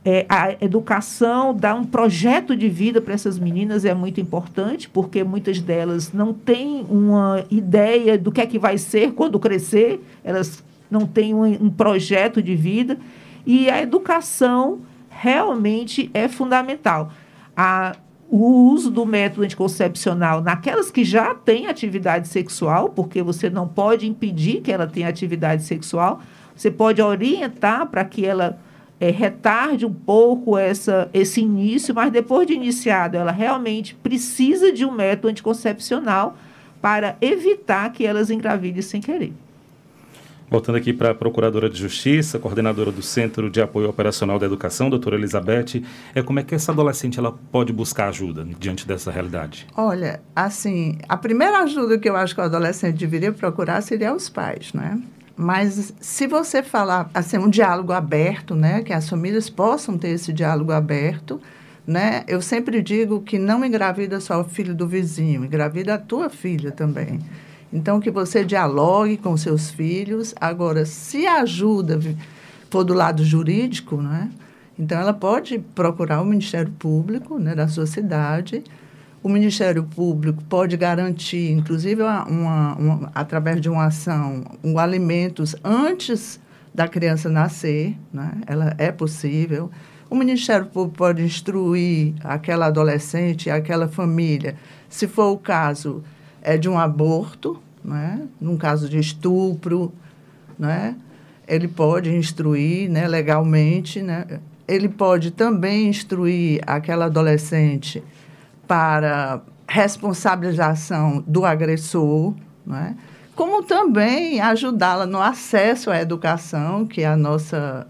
[0.05, 5.23] é, a educação, dar um projeto de vida para essas meninas é muito importante, porque
[5.23, 10.63] muitas delas não têm uma ideia do que é que vai ser quando crescer, elas
[10.91, 12.99] não têm um, um projeto de vida.
[13.47, 17.11] E a educação realmente é fundamental.
[17.57, 17.95] A,
[18.29, 24.07] o uso do método anticoncepcional naquelas que já têm atividade sexual, porque você não pode
[24.07, 26.21] impedir que ela tenha atividade sexual,
[26.55, 28.59] você pode orientar para que ela
[28.99, 34.85] é, retarde um pouco essa, esse início, mas depois de iniciado, ela realmente precisa de
[34.85, 36.37] um método anticoncepcional
[36.81, 39.33] para evitar que elas engravidem sem querer.
[40.47, 44.91] Voltando aqui para a Procuradora de Justiça, coordenadora do Centro de Apoio Operacional da Educação,
[44.91, 45.83] doutora Elizabeth,
[46.13, 49.65] é como é que essa adolescente ela pode buscar ajuda diante dessa realidade?
[49.75, 54.29] Olha, assim, a primeira ajuda que eu acho que o adolescente deveria procurar seria os
[54.29, 55.01] pais, né?
[55.37, 60.31] Mas se você falar, assim, um diálogo aberto, né, que as famílias possam ter esse
[60.31, 61.41] diálogo aberto,
[61.85, 62.23] né?
[62.27, 66.71] Eu sempre digo que não engravida só o filho do vizinho, engravida a tua filha
[66.71, 67.19] também.
[67.71, 70.33] Então que você dialogue com seus filhos.
[70.39, 71.99] Agora, se a ajuda
[72.71, 74.31] for do lado jurídico, né?
[74.79, 78.63] Então ela pode procurar o Ministério Público, né, da sua cidade
[79.25, 86.39] o Ministério Público pode garantir, inclusive uma, uma, através de uma ação, um alimentos antes
[86.71, 88.33] da criança nascer, né?
[88.45, 89.71] ela é possível.
[90.11, 94.57] O Ministério Público pode instruir aquela adolescente, aquela família,
[94.87, 96.03] se for o caso
[96.39, 98.21] é de um aborto, né?
[98.39, 99.91] num caso de estupro,
[100.59, 100.95] né?
[101.47, 104.39] ele pode instruir né, legalmente, né?
[104.67, 108.03] ele pode também instruir aquela adolescente
[108.67, 112.33] para responsabilização do agressor,
[112.65, 112.95] né?
[113.35, 117.85] como também ajudá-la no acesso à educação, que é a nossa.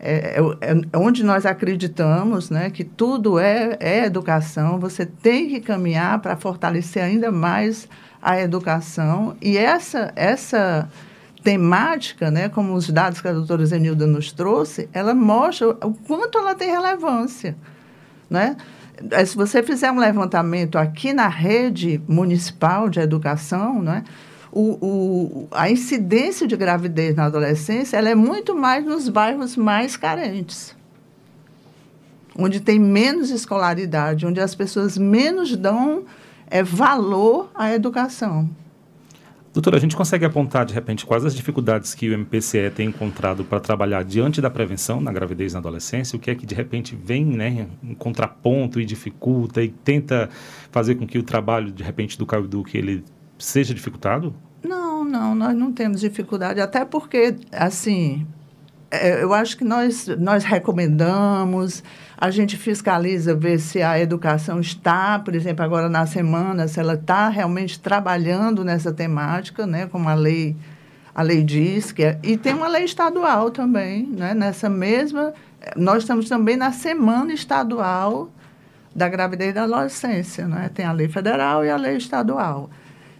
[0.00, 5.60] É, é, é, onde nós acreditamos né, que tudo é, é educação, você tem que
[5.60, 7.88] caminhar para fortalecer ainda mais
[8.22, 9.36] a educação.
[9.42, 10.88] E essa, essa
[11.42, 16.38] temática, né, como os dados que a doutora Zenilda nos trouxe, ela mostra o quanto
[16.38, 17.56] ela tem relevância.
[18.30, 18.56] Né?
[19.10, 24.04] É, se você fizer um levantamento aqui na rede municipal de educação, né,
[24.50, 29.96] o, o, a incidência de gravidez na adolescência ela é muito mais nos bairros mais
[29.96, 30.74] carentes,
[32.36, 36.04] onde tem menos escolaridade, onde as pessoas menos dão
[36.50, 38.48] é, valor à educação.
[39.58, 43.42] Doutora, a gente consegue apontar, de repente, quais as dificuldades que o MPCE tem encontrado
[43.42, 46.16] para trabalhar diante da prevenção na gravidez na adolescência?
[46.16, 50.28] O que é que, de repente, vem né, em contraponto e dificulta e tenta
[50.70, 53.04] fazer com que o trabalho, de repente, do Caio ele
[53.36, 54.32] seja dificultado?
[54.62, 58.24] Não, não, nós não temos dificuldade, até porque, assim,
[58.92, 61.82] é, eu acho que nós, nós recomendamos,
[62.20, 66.94] a gente fiscaliza, ver se a educação está, por exemplo, agora na semana, se ela
[66.94, 70.56] está realmente trabalhando nessa temática, né, como a lei
[71.14, 74.34] A lei diz que é, e tem uma lei estadual também, né?
[74.34, 75.32] Nessa mesma,
[75.76, 78.30] nós estamos também na semana estadual
[78.94, 80.70] da gravidez e da adolescência, né?
[80.72, 82.70] Tem a lei federal e a lei estadual.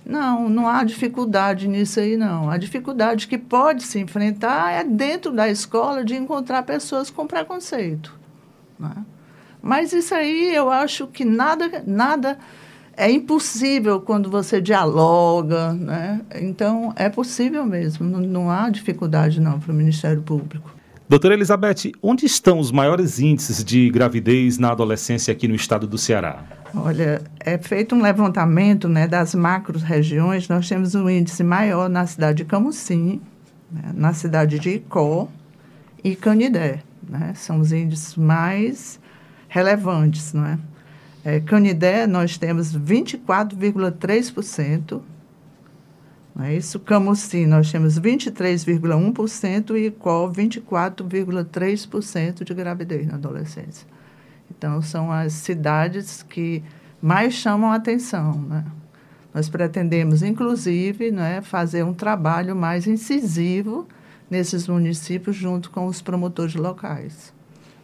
[0.06, 2.48] Não, não há dificuldade nisso aí, não.
[2.48, 8.17] A dificuldade que pode se enfrentar é dentro da escola de encontrar pessoas com preconceito.
[8.78, 9.04] Né?
[9.62, 12.38] Mas isso aí eu acho que nada, nada
[12.96, 15.72] é impossível quando você dialoga.
[15.72, 16.20] Né?
[16.36, 20.78] Então, é possível mesmo, não, não há dificuldade não para o Ministério Público.
[21.08, 25.96] Doutora Elizabeth, onde estão os maiores índices de gravidez na adolescência aqui no estado do
[25.96, 26.44] Ceará?
[26.74, 30.48] Olha, é feito um levantamento né, das macro-regiões.
[30.48, 33.22] Nós temos um índice maior na cidade de Camusim,
[33.72, 35.28] né, na cidade de Icó
[36.04, 36.80] e Canidé.
[37.08, 39.00] Né, são os índices mais
[39.48, 40.32] relevantes.
[40.32, 40.58] Não é?
[41.24, 45.00] É, Canidé, nós temos 24,3%.
[46.34, 46.78] Não é isso?
[46.78, 53.88] Camusim, nós temos 23,1% e Icó, 24,3% de gravidez na adolescência.
[54.50, 56.62] Então, são as cidades que
[57.02, 58.40] mais chamam a atenção.
[58.42, 58.64] Né?
[59.34, 63.88] Nós pretendemos, inclusive, né, fazer um trabalho mais incisivo
[64.30, 67.32] nesses municípios junto com os promotores locais.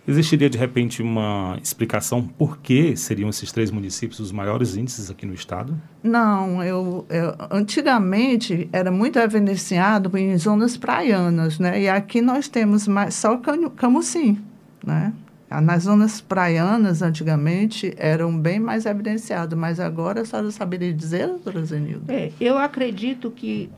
[0.07, 5.25] Existiria, de repente, uma explicação por que seriam esses três municípios os maiores índices aqui
[5.25, 5.81] no estado?
[6.03, 11.81] Não, eu, eu antigamente era muito evidenciado em zonas praianas, né?
[11.81, 13.41] E aqui nós temos mais, só
[13.77, 14.39] Camusim,
[14.85, 15.15] né?
[15.49, 21.29] Ah, nas zonas praianas, antigamente, eram bem mais evidenciados, mas agora a senhora saberia dizer,
[21.29, 22.13] doutora Zenilda?
[22.13, 23.71] É, eu acredito que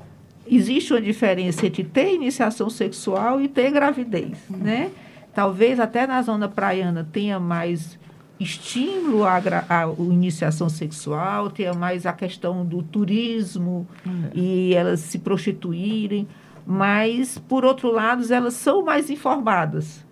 [0.48, 4.58] existe uma diferença entre ter iniciação sexual e ter gravidez, uhum.
[4.58, 4.90] né?
[5.34, 7.98] Talvez até na zona praiana tenha mais
[8.38, 9.36] estímulo à,
[9.68, 14.30] à, iniciação sexual, tenha mais a questão do turismo uhum.
[14.34, 16.28] e elas se prostituírem,
[16.66, 20.04] mas, por outro lado, elas são mais informadas.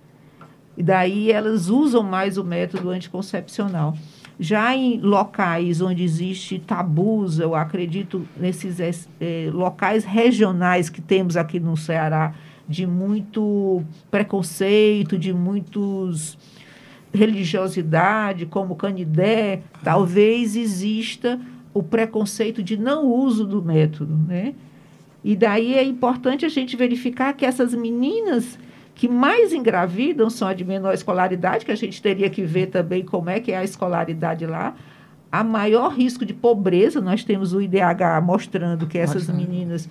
[0.77, 3.97] E daí elas usam mais o método anticoncepcional.
[4.39, 11.61] Já em locais onde existe tabus, eu acredito nesses é, locais regionais que temos aqui
[11.61, 12.35] no Ceará,
[12.69, 16.37] de muito preconceito, de muitos
[17.13, 21.41] religiosidade, como Canidé, talvez exista
[21.73, 24.55] o preconceito de não uso do método, né?
[25.23, 28.59] E daí é importante a gente verificar que essas meninas
[28.95, 33.05] que mais engravidam são a de menor escolaridade, que a gente teria que ver também
[33.05, 34.75] como é que é a escolaridade lá.
[35.31, 39.89] A maior risco de pobreza, nós temos o IDH mostrando que essas meninas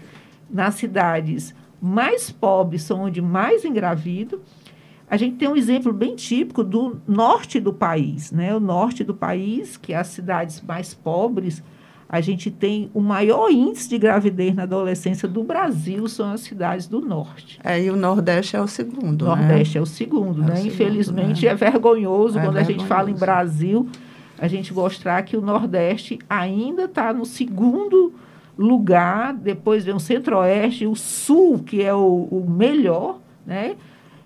[0.50, 4.40] nas cidades mais pobres são onde mais engravidam.
[5.10, 8.56] A gente tem um exemplo bem típico do norte do país, né?
[8.56, 11.62] O norte do país, que é as cidades mais pobres,
[12.14, 16.86] a gente tem o maior índice de gravidez na adolescência do Brasil são as cidades
[16.86, 17.60] do norte.
[17.64, 19.24] É, e o Nordeste é o segundo.
[19.26, 19.36] O né?
[19.36, 20.62] Nordeste é o segundo, é né?
[20.62, 21.68] O Infelizmente segundo, né?
[21.68, 22.70] é vergonhoso é quando vergonhoso.
[22.70, 23.90] a gente fala em Brasil,
[24.38, 28.14] a gente mostrar que o Nordeste ainda está no segundo
[28.56, 33.76] lugar, depois vem o Centro-Oeste, o Sul, que é o, o melhor, né?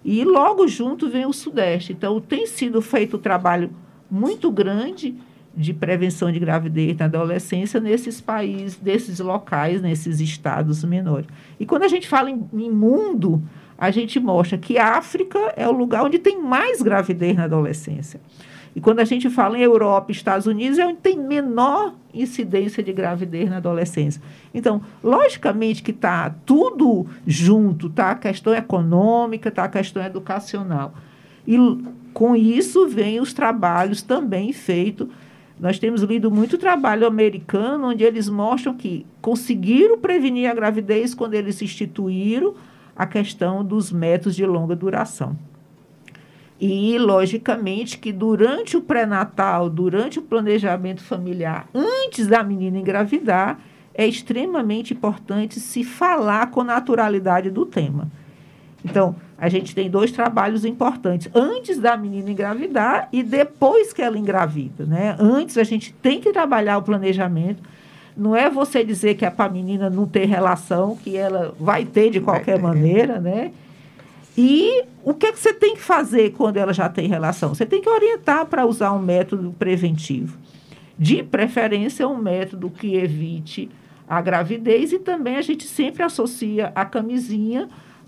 [0.03, 1.93] E logo junto vem o Sudeste.
[1.93, 3.69] Então, tem sido feito um trabalho
[4.11, 5.15] muito grande
[5.57, 11.27] de prevenção de gravidez na adolescência nesses países, desses locais, nesses estados menores.
[11.59, 13.41] E quando a gente fala em, em mundo,
[13.75, 18.21] a gente mostra que a África é o lugar onde tem mais gravidez na adolescência.
[18.75, 22.93] E quando a gente fala em Europa Estados Unidos, é onde tem menor incidência de
[22.93, 24.21] gravidez na adolescência.
[24.53, 28.11] Então, logicamente que está tudo junto, tá?
[28.11, 29.63] A questão econômica, tá?
[29.63, 30.93] A questão educacional.
[31.47, 31.57] E
[32.13, 35.07] com isso vem os trabalhos também feitos
[35.59, 41.33] nós temos lido muito trabalho americano, onde eles mostram que conseguiram prevenir a gravidez quando
[41.33, 42.53] eles instituíram
[42.95, 45.37] a questão dos métodos de longa duração.
[46.59, 53.59] E, logicamente, que durante o pré-natal, durante o planejamento familiar, antes da menina engravidar,
[53.93, 58.11] é extremamente importante se falar com naturalidade do tema.
[58.83, 64.17] Então, a gente tem dois trabalhos importantes, antes da menina engravidar e depois que ela
[64.17, 65.15] engravida, né?
[65.19, 67.61] Antes a gente tem que trabalhar o planejamento.
[68.15, 71.85] Não é você dizer que é para a menina não ter relação, que ela vai
[71.85, 73.51] ter de qualquer maneira, né?
[74.35, 77.53] E o que, é que você tem que fazer quando ela já tem relação?
[77.53, 80.37] Você tem que orientar para usar um método preventivo.
[80.97, 83.69] De preferência, um método que evite
[84.07, 87.67] a gravidez e também a gente sempre associa a camisinha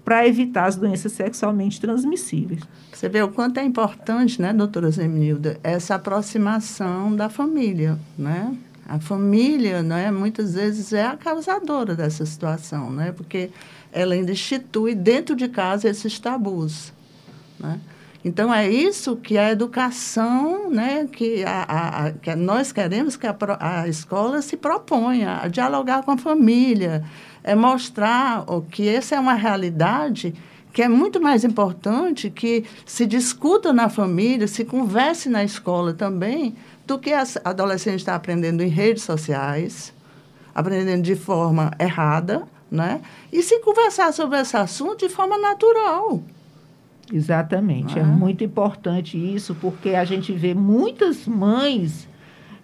[0.10, 2.62] para evitar as doenças sexualmente transmissíveis.
[2.91, 8.57] Você vê o quanto é importante, né, doutora Zemilda, essa aproximação da família, né?
[8.88, 13.51] A família, né, muitas vezes é a causadora dessa situação, né, porque
[13.91, 16.91] ela ainda institui dentro de casa esses tabus,
[17.60, 17.80] né?
[18.26, 23.28] Então, é isso que a educação, né, que, a, a, a que nós queremos que
[23.28, 27.05] a, a escola se proponha, a dialogar com a família,
[27.44, 30.34] é mostrar que essa é uma realidade
[30.72, 36.56] que é muito mais importante que se discuta na família, se converse na escola também,
[36.86, 39.94] do que a adolescente está aprendendo em redes sociais,
[40.54, 43.02] aprendendo de forma errada, né?
[43.32, 46.22] E se conversar sobre esse assunto de forma natural.
[47.12, 47.98] Exatamente.
[47.98, 48.02] É.
[48.02, 52.08] é muito importante isso, porque a gente vê muitas mães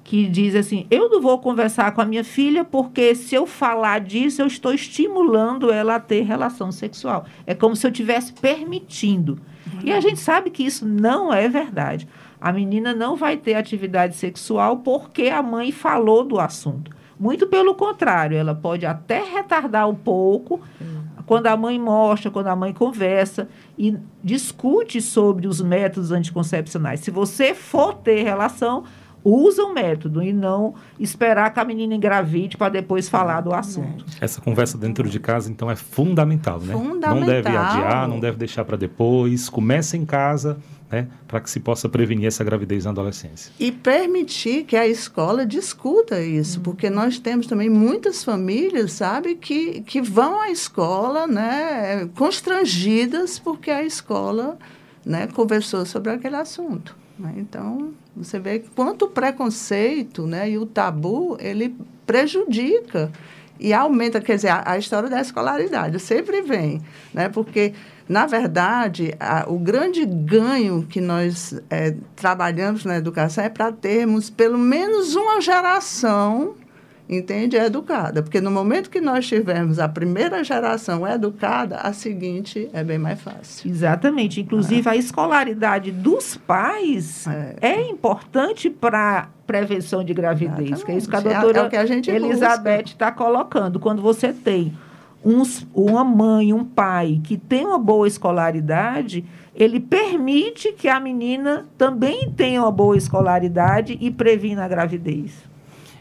[0.06, 4.00] que dizem assim: eu não vou conversar com a minha filha porque se eu falar
[4.00, 7.26] disso, eu estou estimulando ela a ter relação sexual.
[7.46, 9.38] É como se eu estivesse permitindo.
[9.84, 12.08] E a gente sabe que isso não é verdade.
[12.40, 16.96] A menina não vai ter atividade sexual porque a mãe falou do assunto.
[17.20, 20.62] Muito pelo contrário, ela pode até retardar um pouco
[21.26, 27.00] quando a mãe mostra, quando a mãe conversa e discute sobre os métodos anticoncepcionais.
[27.00, 28.84] Se você for ter relação,
[29.26, 34.06] usa o método e não esperar que a menina engravide para depois falar do assunto.
[34.22, 36.74] Essa conversa dentro de casa, então, é fundamental, né?
[36.74, 37.16] Fundamental.
[37.16, 39.50] Não deve adiar, não deve deixar para depois.
[39.50, 40.58] Comece em casa,
[40.92, 41.08] né?
[41.28, 43.52] Para que se possa prevenir essa gravidez na adolescência.
[43.60, 49.82] E permitir que a escola discuta isso, porque nós temos também muitas famílias, sabe, que,
[49.82, 52.08] que vão à escola, né?
[52.16, 54.58] Constrangidas porque a escola,
[55.04, 55.28] né?
[55.34, 56.96] Conversou sobre aquele assunto.
[57.18, 57.34] Né?
[57.38, 63.12] Então, você vê quanto o preconceito né, e o tabu, ele prejudica
[63.60, 66.82] e aumenta, quer dizer, a, a história da escolaridade sempre vem,
[67.14, 67.30] né?
[67.30, 67.74] porque,
[68.08, 74.30] na verdade, a, o grande ganho que nós é, trabalhamos na educação é para termos
[74.30, 76.56] pelo menos uma geração
[77.10, 77.58] entende?
[77.58, 78.22] É educada.
[78.22, 83.22] Porque no momento que nós tivermos a primeira geração educada, a seguinte é bem mais
[83.22, 83.70] fácil.
[83.70, 84.42] Exatamente.
[84.42, 84.92] Inclusive, é.
[84.92, 90.86] a escolaridade dos pais é, é importante para prevenção de gravidez, Exatamente.
[90.86, 91.70] que é isso que a doutora é, é
[92.02, 93.80] que a Elizabeth está colocando.
[93.80, 94.74] Quando você tem
[95.74, 99.26] uma mãe, um pai que tem uma boa escolaridade,
[99.56, 105.55] ele permite que a menina também tenha uma boa escolaridade e previna a gravidez.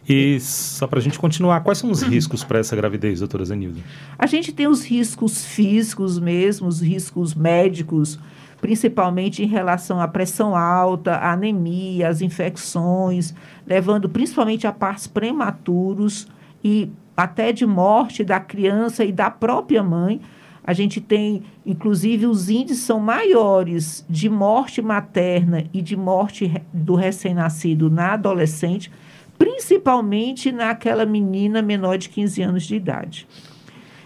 [0.09, 3.80] E só para a gente continuar, quais são os riscos para essa gravidez, doutora Zenilda?
[4.18, 8.18] A gente tem os riscos físicos mesmo, os riscos médicos,
[8.61, 13.34] principalmente em relação à pressão alta, à anemia, às infecções,
[13.66, 16.28] levando principalmente a partos prematuros
[16.62, 20.20] e até de morte da criança e da própria mãe.
[20.66, 26.94] A gente tem, inclusive, os índices são maiores de morte materna e de morte do
[26.94, 28.90] recém-nascido na adolescente
[29.39, 33.26] principalmente naquela menina menor de 15 anos de idade.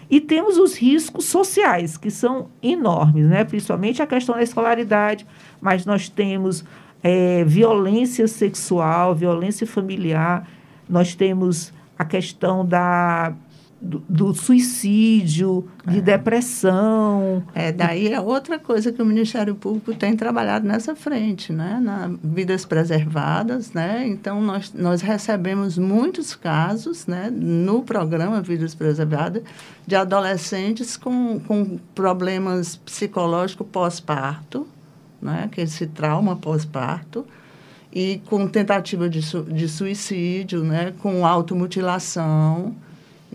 [0.09, 3.43] E temos os riscos sociais, que são enormes, né?
[3.43, 5.25] principalmente a questão da escolaridade,
[5.61, 6.65] mas nós temos
[7.03, 10.47] é, violência sexual, violência familiar,
[10.89, 13.33] nós temos a questão da
[13.81, 16.01] do, do suicídio, de é.
[16.01, 17.43] depressão.
[17.53, 21.79] É, daí é outra coisa que o Ministério Público tem trabalhado nessa frente, né?
[21.81, 24.05] Na vidas preservadas, né?
[24.05, 27.29] Então, nós, nós recebemos muitos casos, né?
[27.31, 29.43] No programa Vidas Preservadas,
[29.87, 34.67] de adolescentes com, com problemas psicológicos pós-parto,
[35.21, 35.47] né?
[35.51, 37.25] Que esse trauma pós-parto,
[37.91, 40.93] e com tentativa de, su de suicídio, né?
[40.99, 42.75] Com automutilação,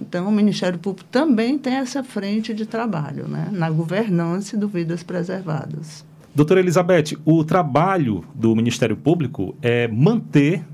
[0.00, 5.02] então, o Ministério Público também tem essa frente de trabalho, né, na governança do Vidas
[5.02, 6.04] Preservadas.
[6.34, 10.64] Doutora Elizabeth, o trabalho do Ministério Público é manter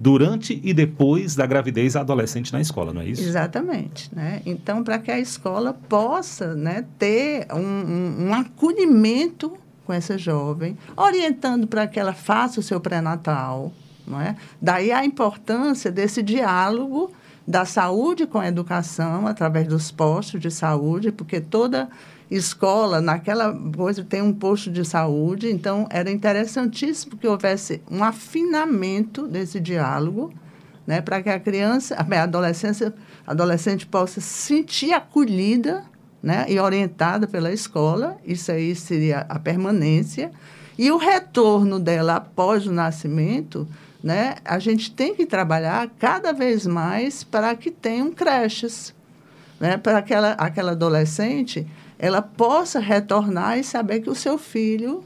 [0.00, 3.22] durante e depois da gravidez a adolescente na escola, não é isso?
[3.22, 4.14] Exatamente.
[4.14, 4.42] Né?
[4.44, 9.56] Então, para que a escola possa né, ter um, um, um acolhimento
[9.86, 13.72] com essa jovem, orientando para que ela faça o seu pré-natal.
[14.04, 14.36] Não é?
[14.60, 17.12] Daí a importância desse diálogo
[17.46, 21.88] da saúde com a educação, através dos postos de saúde, porque toda
[22.30, 29.28] escola, naquela coisa, tem um posto de saúde, então era interessantíssimo que houvesse um afinamento
[29.28, 30.32] desse diálogo,
[30.84, 32.92] né, para que a criança, a adolescência,
[33.26, 35.84] adolescente possa se sentir acolhida
[36.22, 40.32] né, e orientada pela escola, isso aí seria a permanência,
[40.78, 43.66] e o retorno dela após o nascimento
[44.06, 44.36] né?
[44.44, 48.94] A gente tem que trabalhar cada vez mais para que tenham creches,
[49.58, 49.76] né?
[49.76, 51.66] Para que aquela, aquela adolescente
[51.98, 55.02] ela possa retornar e saber que o seu filho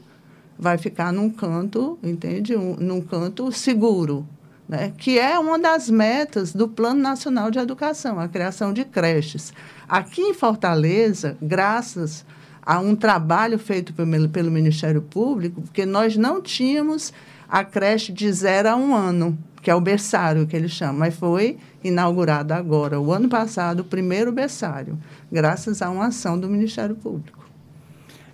[0.55, 2.55] vai ficar num canto, entende?
[2.55, 4.23] Um, num canto seguro,
[4.69, 9.51] né, que é uma das metas do Plano Nacional de Educação, a criação de creches.
[9.89, 12.23] Aqui em Fortaleza, graças
[12.61, 17.11] a um trabalho feito pelo, pelo Ministério Público, porque nós não tínhamos
[17.51, 21.13] a creche de zero a um ano, que é o berçário que eles chamam, mas
[21.13, 24.97] foi inaugurado agora, o ano passado, o primeiro berçário,
[25.29, 27.41] graças a uma ação do Ministério Público.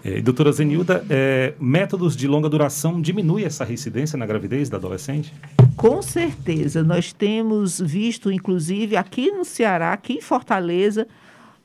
[0.05, 5.33] É, doutora Zenilda, é, métodos de longa duração diminui essa reincidência na gravidez da adolescente?
[5.75, 6.83] Com certeza.
[6.83, 11.07] Nós temos visto, inclusive, aqui no Ceará, aqui em Fortaleza,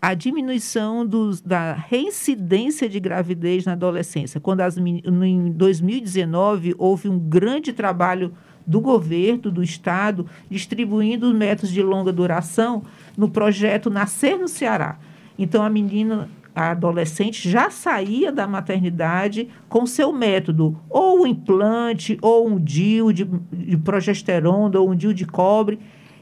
[0.02, 4.40] a diminuição dos, da reincidência de gravidez na adolescência.
[4.40, 8.34] Quando as, em 2019 houve um grande trabalho
[8.66, 12.82] do governo, do Estado, distribuindo os métodos de longa duração
[13.16, 14.98] no projeto Nascer no Ceará.
[15.38, 22.18] Então, a menina, a adolescente, já saía da maternidade com seu método, ou um implante,
[22.20, 25.78] ou um DIU de, de progesterona, ou um DIU de cobre,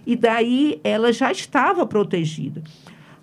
[0.06, 2.62] e daí ela já estava protegida.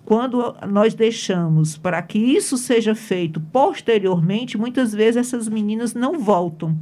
[0.08, 6.74] Quando nós deixamos para que isso seja feito posteriormente, muitas vezes essas meninas não voltam.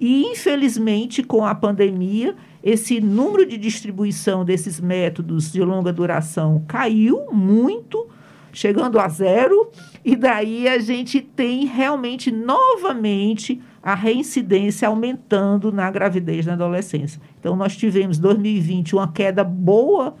[0.00, 7.30] E, infelizmente, com a pandemia, esse número de distribuição desses métodos de longa duração caiu
[7.32, 8.08] muito,
[8.52, 9.70] chegando a zero,
[10.04, 17.22] e daí a gente tem realmente novamente a reincidência aumentando na gravidez na adolescência.
[17.38, 20.16] Então, nós tivemos 2020 uma queda boa,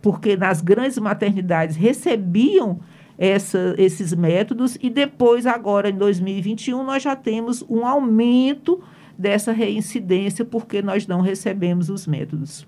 [0.00, 2.80] porque nas grandes maternidades recebiam
[3.18, 8.82] essa, esses métodos, e depois, agora em 2021, nós já temos um aumento
[9.18, 12.66] dessa reincidência porque nós não recebemos os métodos.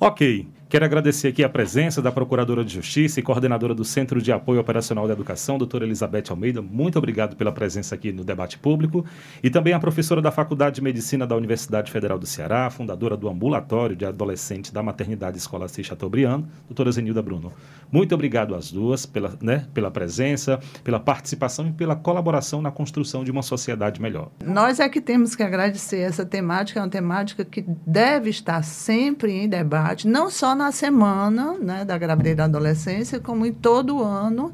[0.00, 0.48] Ok.
[0.68, 4.60] Quero agradecer aqui a presença da Procuradora de Justiça e coordenadora do Centro de Apoio
[4.60, 6.60] Operacional da Educação, doutora Elizabeth Almeida.
[6.60, 9.02] Muito obrigado pela presença aqui no debate público.
[9.42, 13.30] E também a professora da Faculdade de Medicina da Universidade Federal do Ceará, fundadora do
[13.30, 15.82] Ambulatório de Adolescentes da Maternidade Escola C.
[15.82, 17.50] Chateaubriand, doutora Zenilda Bruno.
[17.90, 23.24] Muito obrigado às duas pela, né, pela presença, pela participação e pela colaboração na construção
[23.24, 24.30] de uma sociedade melhor.
[24.44, 29.32] Nós é que temos que agradecer essa temática, é uma temática que deve estar sempre
[29.32, 34.52] em debate, não só na semana né, da gravidez da adolescência, como em todo ano.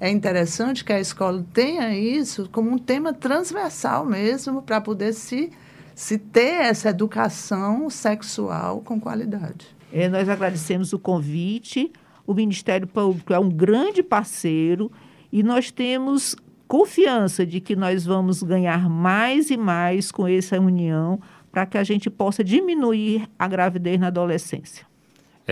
[0.00, 5.52] É interessante que a escola tenha isso como um tema transversal mesmo, para poder se,
[5.94, 9.66] se ter essa educação sexual com qualidade.
[9.92, 11.92] É, nós agradecemos o convite.
[12.26, 14.90] O Ministério Público é um grande parceiro
[15.30, 16.34] e nós temos
[16.66, 21.20] confiança de que nós vamos ganhar mais e mais com essa união
[21.52, 24.90] para que a gente possa diminuir a gravidez na adolescência.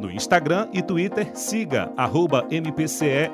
[0.00, 3.30] No Instagram e Twitter, siga arroba MPCE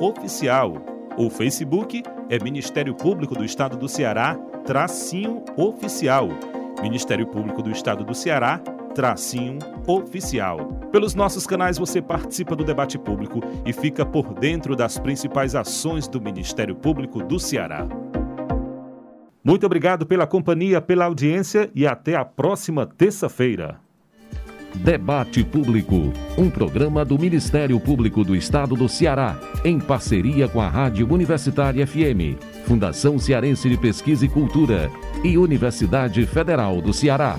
[0.00, 0.74] oficial.
[1.16, 4.34] O Facebook é Ministério Público do Estado do Ceará,
[4.64, 6.28] tracinho oficial.
[6.82, 8.58] Ministério Público do Estado do Ceará,
[8.92, 10.66] tracinho oficial.
[10.90, 16.08] Pelos nossos canais você participa do debate público e fica por dentro das principais ações
[16.08, 17.86] do Ministério Público do Ceará.
[19.44, 23.78] Muito obrigado pela companhia, pela audiência e até a próxima terça-feira.
[24.74, 30.68] Debate Público, um programa do Ministério Público do Estado do Ceará, em parceria com a
[30.68, 34.90] Rádio Universitária FM, Fundação Cearense de Pesquisa e Cultura
[35.22, 37.38] e Universidade Federal do Ceará.